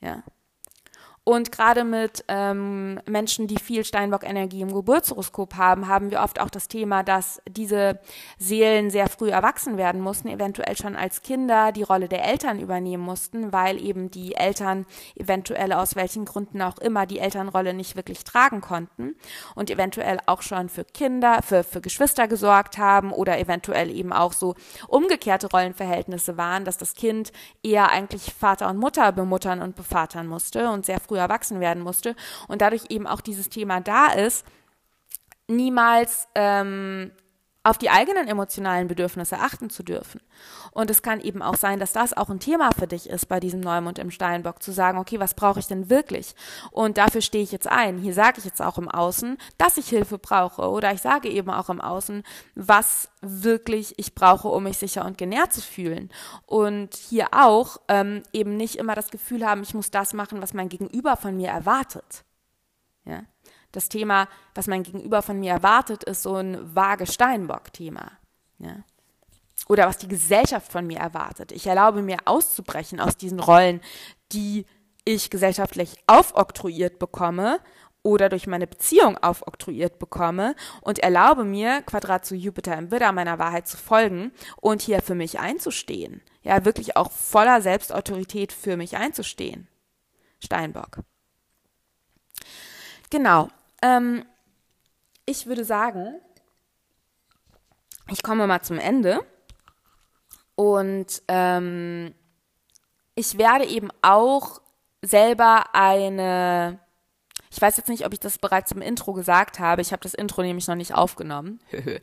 [0.00, 0.22] Ja.
[1.26, 6.50] Und gerade mit ähm, Menschen, die viel Steinbock-Energie im Geburtshoroskop haben, haben wir oft auch
[6.50, 7.98] das Thema, dass diese
[8.38, 13.02] Seelen sehr früh erwachsen werden mussten, eventuell schon als Kinder die Rolle der Eltern übernehmen
[13.02, 14.84] mussten, weil eben die Eltern
[15.16, 19.16] eventuell aus welchen Gründen auch immer die Elternrolle nicht wirklich tragen konnten
[19.54, 24.34] und eventuell auch schon für Kinder, für, für Geschwister gesorgt haben oder eventuell eben auch
[24.34, 24.56] so
[24.88, 30.68] umgekehrte Rollenverhältnisse waren, dass das Kind eher eigentlich Vater und Mutter bemuttern und bevatern musste
[30.68, 32.16] und sehr früh früh erwachsen werden musste
[32.48, 34.44] und dadurch eben auch dieses Thema da ist,
[35.46, 37.12] niemals ähm,
[37.64, 40.20] auf die eigenen emotionalen Bedürfnisse achten zu dürfen.
[40.72, 43.40] Und es kann eben auch sein, dass das auch ein Thema für dich ist bei
[43.40, 46.34] diesem Neumond im Steinbock, zu sagen, okay, was brauche ich denn wirklich?
[46.70, 47.96] Und dafür stehe ich jetzt ein.
[47.98, 50.68] Hier sage ich jetzt auch im Außen, dass ich Hilfe brauche.
[50.68, 52.22] Oder ich sage eben auch im Außen,
[52.54, 56.10] was wirklich ich brauche, um mich sicher und genährt zu fühlen.
[56.44, 60.52] Und hier auch ähm, eben nicht immer das Gefühl haben, ich muss das machen, was
[60.52, 62.24] mein Gegenüber von mir erwartet.
[63.06, 63.22] Ja
[63.76, 68.12] das Thema, was mein Gegenüber von mir erwartet, ist so ein vage Steinbock-Thema.
[68.58, 68.76] Ja?
[69.68, 71.52] Oder was die Gesellschaft von mir erwartet.
[71.52, 73.80] Ich erlaube mir auszubrechen aus diesen Rollen,
[74.32, 74.66] die
[75.04, 77.60] ich gesellschaftlich aufoktroyiert bekomme
[78.02, 83.38] oder durch meine Beziehung aufoktroyiert bekomme und erlaube mir, Quadrat zu Jupiter im Widder, meiner
[83.38, 86.20] Wahrheit zu folgen und hier für mich einzustehen.
[86.42, 89.68] Ja, wirklich auch voller Selbstautorität für mich einzustehen.
[90.42, 90.98] Steinbock.
[93.08, 93.48] Genau.
[93.84, 94.24] Ähm,
[95.26, 96.20] ich würde sagen,
[98.10, 99.20] ich komme mal zum Ende.
[100.56, 102.14] Und ähm,
[103.14, 104.60] ich werde eben auch
[105.02, 106.80] selber eine
[107.54, 109.80] ich weiß jetzt nicht, ob ich das bereits im Intro gesagt habe.
[109.80, 111.60] Ich habe das Intro nämlich noch nicht aufgenommen.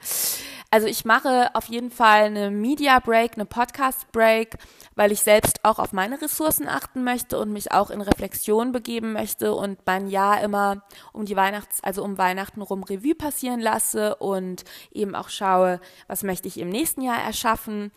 [0.71, 4.57] also ich mache auf jeden Fall eine Media Break, eine Podcast Break,
[4.95, 9.11] weil ich selbst auch auf meine Ressourcen achten möchte und mich auch in Reflexion begeben
[9.11, 14.15] möchte und mein Jahr immer um die Weihnachts, also um Weihnachten rum Revue passieren lasse
[14.15, 17.91] und eben auch schaue, was möchte ich im nächsten Jahr erschaffen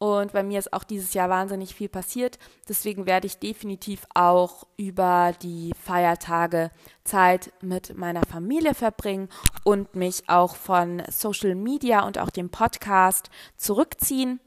[0.00, 2.38] und bei mir ist auch dieses Jahr wahnsinnig viel passiert.
[2.66, 6.70] Deswegen werde ich definitiv auch über die Feiertage
[7.04, 9.28] Zeit mit meiner Familie verbringen
[9.62, 13.28] und mich auch von Social Media und auch dem Podcast
[13.58, 14.40] zurückziehen.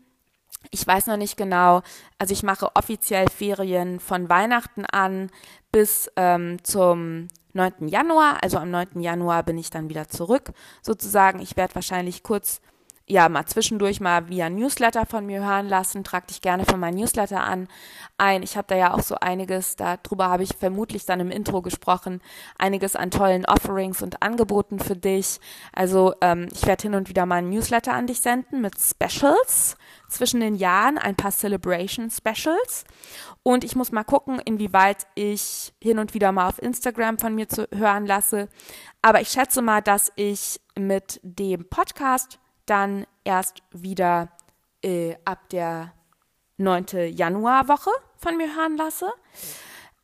[0.72, 1.84] Ich weiß noch nicht genau,
[2.18, 5.30] also ich mache offiziell Ferien von Weihnachten an
[5.72, 7.90] bis ähm, zum 9.
[7.90, 8.42] Januar.
[8.42, 9.02] Also am 9.
[9.02, 10.52] Januar bin ich dann wieder zurück
[10.82, 11.40] sozusagen.
[11.42, 12.60] Ich werde wahrscheinlich kurz
[13.06, 16.04] ja mal zwischendurch mal via Newsletter von mir hören lassen.
[16.04, 17.68] Trag dich gerne für mein Newsletter an
[18.18, 18.44] ein.
[18.44, 22.22] Ich habe da ja auch so einiges, darüber habe ich vermutlich dann im Intro gesprochen,
[22.58, 25.40] einiges an tollen Offerings und Angeboten für dich.
[25.74, 29.76] Also ähm, ich werde hin und wieder mal ein Newsletter an dich senden mit Specials
[30.08, 32.86] zwischen den Jahren, ein paar Celebration Specials.
[33.42, 37.50] Und ich muss mal gucken, inwieweit ich hin und wieder mal auf Instagram von mir
[37.50, 38.48] zu hören lasse.
[39.02, 44.30] Aber ich schätze mal, dass ich mit dem Podcast dann erst wieder
[44.84, 45.94] äh, ab der
[46.58, 46.86] 9.
[47.12, 49.12] Januarwoche von mir hören lasse.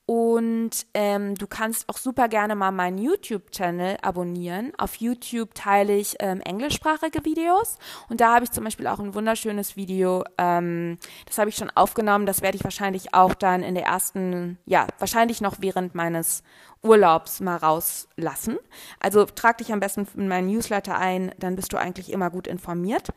[0.09, 4.73] Und ähm, du kannst auch super gerne mal meinen YouTube-Channel abonnieren.
[4.79, 7.77] Auf YouTube teile ich ähm, englischsprachige Videos.
[8.09, 10.23] Und da habe ich zum Beispiel auch ein wunderschönes Video.
[10.39, 10.97] Ähm,
[11.27, 12.25] das habe ich schon aufgenommen.
[12.25, 16.41] Das werde ich wahrscheinlich auch dann in der ersten, ja, wahrscheinlich noch während meines
[16.81, 18.57] Urlaubs mal rauslassen.
[18.99, 22.47] Also trag dich am besten in meinen Newsletter ein, dann bist du eigentlich immer gut
[22.47, 23.09] informiert.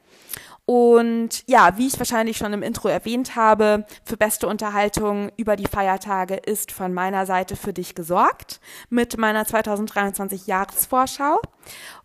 [0.65, 5.67] Und ja, wie ich wahrscheinlich schon im Intro erwähnt habe, für beste Unterhaltung über die
[5.67, 11.41] Feiertage ist von meiner Seite für dich gesorgt mit meiner 2023 Jahresvorschau.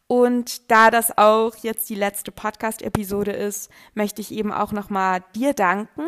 [0.07, 5.53] Und da das auch jetzt die letzte Podcast-Episode ist, möchte ich eben auch nochmal dir
[5.53, 6.07] danken.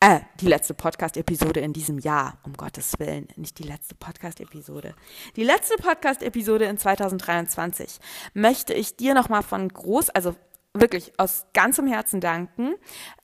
[0.00, 4.94] Äh, die letzte Podcast-Episode in diesem Jahr, um Gottes Willen, nicht die letzte Podcast-Episode.
[5.36, 7.98] Die letzte Podcast-Episode in 2023
[8.32, 10.36] möchte ich dir nochmal von groß, also
[10.74, 12.74] wirklich aus ganzem Herzen danken.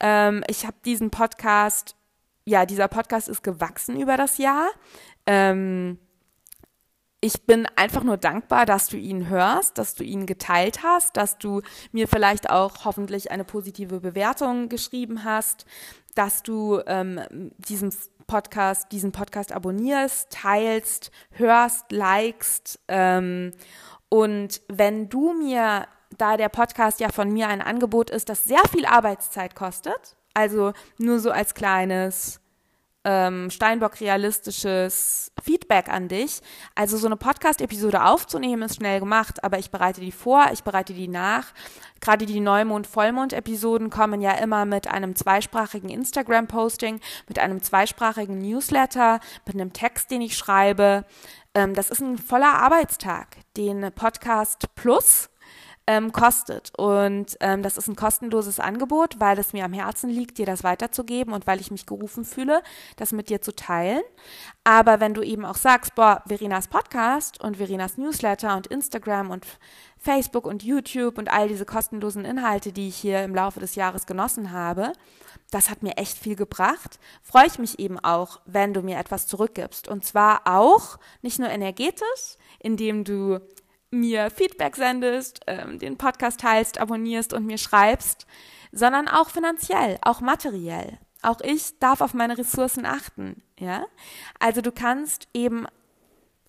[0.01, 1.97] Ähm, ich habe diesen Podcast,
[2.45, 4.68] ja, dieser Podcast ist gewachsen über das Jahr.
[5.26, 5.99] Ähm,
[7.20, 11.38] ich bin einfach nur dankbar, dass du ihn hörst, dass du ihn geteilt hast, dass
[11.38, 15.64] du mir vielleicht auch hoffentlich eine positive Bewertung geschrieben hast,
[16.14, 17.95] dass du ähm, diesen
[18.26, 22.78] Podcast, diesen Podcast abonnierst, teilst, hörst, likest.
[22.88, 23.53] Ähm,
[24.11, 25.86] und wenn du mir,
[26.19, 30.73] da der Podcast ja von mir ein Angebot ist, das sehr viel Arbeitszeit kostet, also
[30.99, 32.41] nur so als kleines
[33.05, 36.41] ähm, Steinbock realistisches Feedback an dich.
[36.75, 40.95] Also so eine Podcast-Episode aufzunehmen ist schnell gemacht, aber ich bereite die vor, ich bereite
[40.95, 41.53] die nach.
[42.01, 49.55] Gerade die Neumond-Vollmond-Episoden kommen ja immer mit einem zweisprachigen Instagram-Posting, mit einem zweisprachigen Newsletter, mit
[49.55, 51.05] einem Text, den ich schreibe.
[51.55, 55.29] Ähm, das ist ein voller Arbeitstag, den Podcast Plus
[55.87, 56.72] ähm, kostet.
[56.76, 60.64] Und ähm, das ist ein kostenloses Angebot, weil es mir am Herzen liegt, dir das
[60.64, 62.62] weiterzugeben und weil ich mich gerufen fühle,
[62.97, 64.03] das mit dir zu teilen.
[64.64, 69.47] Aber wenn du eben auch sagst, boah, Verenas Podcast und Verenas Newsletter und Instagram und
[69.99, 74.07] Facebook und YouTube und all diese kostenlosen Inhalte, die ich hier im Laufe des Jahres
[74.07, 74.93] genossen habe,
[75.51, 76.99] das hat mir echt viel gebracht.
[77.22, 79.87] Freue ich mich eben auch, wenn du mir etwas zurückgibst.
[79.89, 83.41] Und zwar auch nicht nur energetisch, indem du
[84.01, 88.26] mir Feedback sendest, ähm, den Podcast teilst, abonnierst und mir schreibst,
[88.72, 90.99] sondern auch finanziell, auch materiell.
[91.22, 93.86] Auch ich darf auf meine Ressourcen achten, ja?
[94.38, 95.66] Also du kannst eben,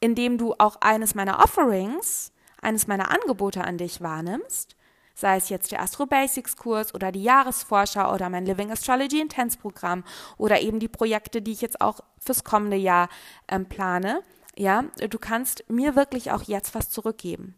[0.02, 4.76] indem du auch eines meiner Offerings, eines meiner Angebote an dich wahrnimmst,
[5.14, 9.58] sei es jetzt der Astro Basics Kurs oder die Jahresvorschau oder mein Living Astrology Intense
[9.58, 10.04] Programm
[10.38, 13.08] oder eben die Projekte, die ich jetzt auch fürs kommende Jahr
[13.48, 14.22] ähm, plane,
[14.58, 17.56] ja, du kannst mir wirklich auch jetzt was zurückgeben.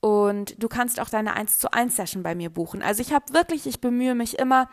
[0.00, 2.82] Und du kannst auch deine 1 zu 1 Session bei mir buchen.
[2.82, 4.68] Also ich habe wirklich, ich bemühe mich immer,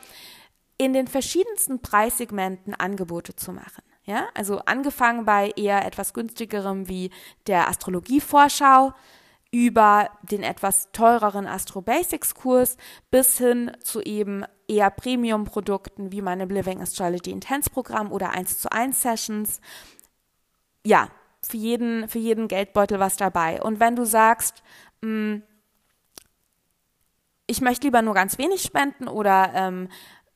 [0.77, 3.83] in den verschiedensten Preissegmenten Angebote zu machen.
[4.05, 7.11] Ja, also angefangen bei eher etwas günstigerem wie
[7.45, 8.93] der Astrologie-Vorschau,
[9.51, 12.77] über den etwas teureren Astro Basics Kurs
[13.09, 18.59] bis hin zu eben eher Premium Produkten wie meine Living Astrology Intense Programm oder 1
[18.59, 19.59] zu 1 Sessions.
[20.85, 21.09] Ja,
[21.41, 23.61] für jeden, für jeden Geldbeutel was dabei.
[23.61, 24.63] Und wenn du sagst,
[25.01, 25.43] mh, hm,
[27.47, 29.89] ich möchte lieber nur ganz wenig spenden oder ähm,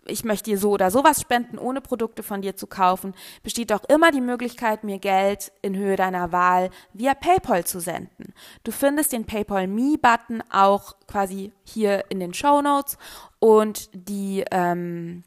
[0.05, 3.83] ich möchte dir so oder sowas spenden, ohne Produkte von dir zu kaufen, besteht auch
[3.85, 8.33] immer die Möglichkeit, mir Geld in Höhe deiner Wahl via PayPal zu senden.
[8.63, 12.97] Du findest den PayPal Me-Button auch quasi hier in den Show Notes
[13.39, 15.23] und die ähm,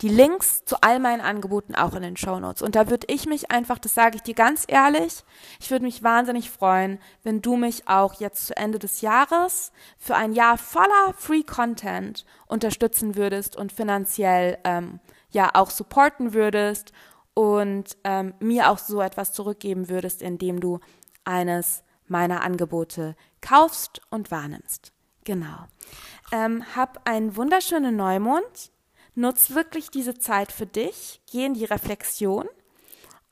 [0.00, 2.62] die Links zu all meinen Angeboten auch in den Show Notes.
[2.62, 5.24] Und da würde ich mich einfach, das sage ich dir ganz ehrlich,
[5.60, 10.14] ich würde mich wahnsinnig freuen, wenn du mich auch jetzt zu Ende des Jahres für
[10.14, 16.92] ein Jahr voller Free Content unterstützen würdest und finanziell ähm, ja auch supporten würdest
[17.34, 20.78] und ähm, mir auch so etwas zurückgeben würdest, indem du
[21.24, 24.92] eines meiner Angebote kaufst und wahrnimmst.
[25.24, 25.66] Genau.
[26.32, 28.70] Ähm, hab einen wunderschönen Neumond
[29.18, 32.48] nutz wirklich diese Zeit für dich, geh in die Reflexion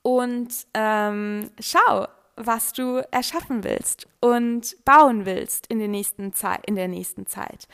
[0.02, 6.74] und ähm, schau, was du erschaffen willst und bauen willst in, der nächsten Zeit, in
[6.74, 7.66] der nächsten Zeit.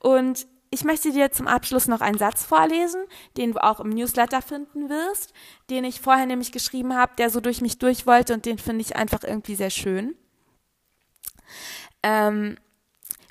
[0.00, 3.02] Und ich möchte dir zum Abschluss noch einen Satz vorlesen,
[3.36, 5.32] den du auch im Newsletter finden wirst,
[5.70, 8.82] den ich vorher nämlich geschrieben habe, der so durch mich durch wollte und den finde
[8.82, 10.16] ich einfach irgendwie sehr schön.
[12.02, 12.56] Ähm,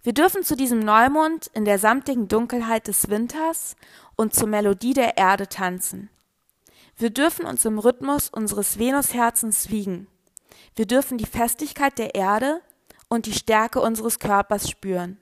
[0.06, 3.76] wir dürfen zu diesem Neumond in der samtigen Dunkelheit des Winters
[4.16, 6.12] und zur Melodie der Erde tanzen.
[6.96, 10.06] Wir dürfen uns im Rhythmus unseres Venusherzens wiegen.
[10.76, 12.62] Wir dürfen die Festigkeit der Erde
[13.10, 15.18] und die Stärke unseres Körpers spüren.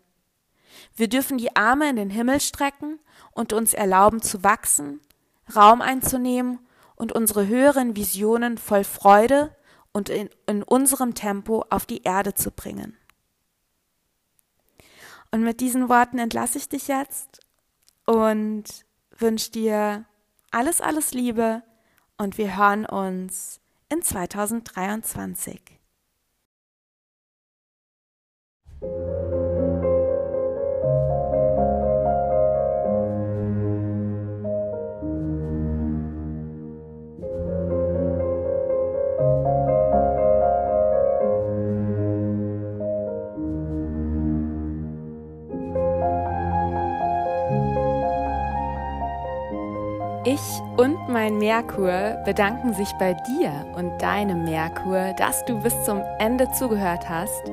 [0.98, 3.00] Wir dürfen die Arme in den Himmel strecken
[3.32, 5.00] und uns erlauben zu wachsen,
[5.56, 6.60] Raum einzunehmen
[6.98, 9.56] und unsere höheren Visionen voll Freude
[9.94, 12.98] und in, in unserem Tempo auf die Erde zu bringen.
[15.34, 17.40] Und mit diesen Worten entlasse ich dich jetzt
[18.06, 18.66] und
[19.18, 20.06] wünsche dir
[20.52, 21.64] alles, alles Liebe
[22.20, 23.60] und wir hören uns
[23.90, 25.80] in 2023.
[50.26, 56.02] Ich und mein Merkur bedanken sich bei dir und deinem Merkur, dass du bis zum
[56.18, 57.52] Ende zugehört hast.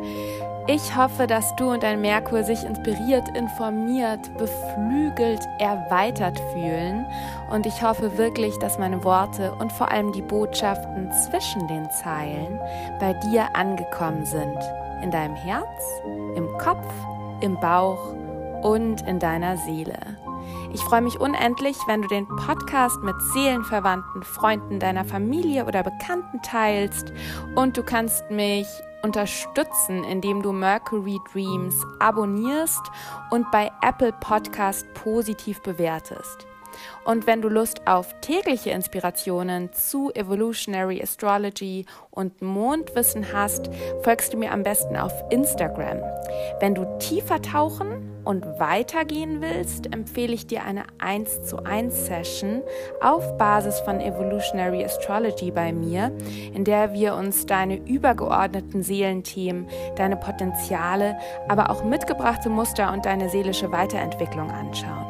[0.68, 7.04] Ich hoffe, dass du und dein Merkur sich inspiriert, informiert, beflügelt, erweitert fühlen.
[7.50, 12.60] Und ich hoffe wirklich, dass meine Worte und vor allem die Botschaften zwischen den Zeilen
[13.00, 14.58] bei dir angekommen sind.
[15.02, 15.82] In deinem Herz,
[16.36, 16.86] im Kopf,
[17.40, 18.14] im Bauch
[18.62, 20.19] und in deiner Seele.
[20.72, 26.40] Ich freue mich unendlich, wenn du den Podcast mit Seelenverwandten, Freunden deiner Familie oder Bekannten
[26.42, 27.12] teilst
[27.56, 28.66] und du kannst mich
[29.02, 32.82] unterstützen, indem du Mercury Dreams abonnierst
[33.30, 36.46] und bei Apple Podcast positiv bewertest.
[37.04, 43.70] Und wenn du Lust auf tägliche Inspirationen zu Evolutionary Astrology und Mondwissen hast,
[44.02, 45.98] folgst du mir am besten auf Instagram.
[46.60, 52.62] Wenn du tiefer tauchen und weitergehen willst, empfehle ich dir eine 1 zu 1 Session
[53.00, 56.12] auf Basis von Evolutionary Astrology bei mir,
[56.54, 59.66] in der wir uns deine übergeordneten Seelenthemen,
[59.96, 61.16] deine Potenziale,
[61.48, 65.09] aber auch mitgebrachte Muster und deine seelische Weiterentwicklung anschauen.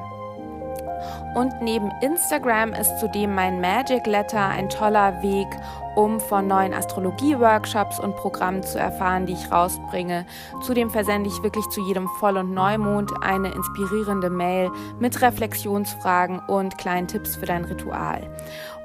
[1.35, 5.47] Und neben Instagram ist zudem mein Magic Letter ein toller Weg,
[5.95, 10.26] um von neuen Astrologie-Workshops und Programmen zu erfahren, die ich rausbringe.
[10.62, 16.78] Zudem versende ich wirklich zu jedem Voll- und Neumond eine inspirierende Mail mit Reflexionsfragen und
[16.78, 18.28] kleinen Tipps für dein Ritual.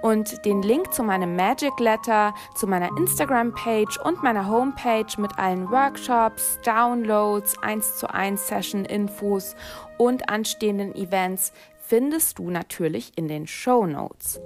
[0.01, 5.71] Und den Link zu meinem Magic Letter, zu meiner Instagram-Page und meiner Homepage mit allen
[5.71, 9.55] Workshops, Downloads, 1 zu 1 Session-Infos
[9.97, 11.53] und anstehenden Events
[11.87, 14.39] findest du natürlich in den Show Notes.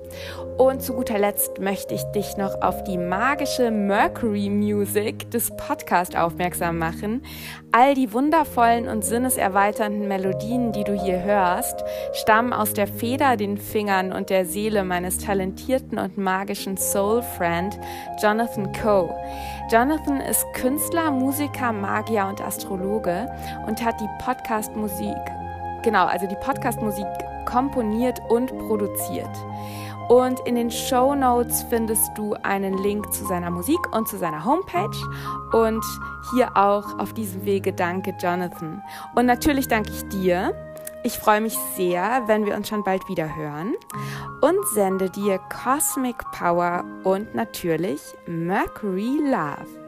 [0.57, 6.15] Und zu guter Letzt möchte ich dich noch auf die magische Mercury Music des Podcasts
[6.15, 7.23] aufmerksam machen.
[7.71, 11.83] All die wundervollen und sinneserweiternden Melodien, die du hier hörst,
[12.13, 17.79] stammen aus der Feder, den Fingern und der Seele meines talentierten und magischen Soul Friend
[18.21, 19.15] Jonathan Coe.
[19.71, 23.31] Jonathan ist Künstler, Musiker, Magier und Astrologe
[23.67, 25.15] und hat die Podcast-Musik
[25.83, 27.07] genau, also die Podcast-Musik
[27.45, 29.29] komponiert und produziert.
[30.09, 34.43] Und in den Show Notes findest du einen Link zu seiner Musik und zu seiner
[34.43, 34.97] Homepage.
[35.53, 35.83] Und
[36.31, 38.81] hier auch auf diesem Wege danke Jonathan.
[39.13, 40.53] Und natürlich danke ich dir.
[41.03, 43.75] Ich freue mich sehr, wenn wir uns schon bald wieder hören
[44.41, 49.78] und sende dir Cosmic Power und natürlich Mercury Love.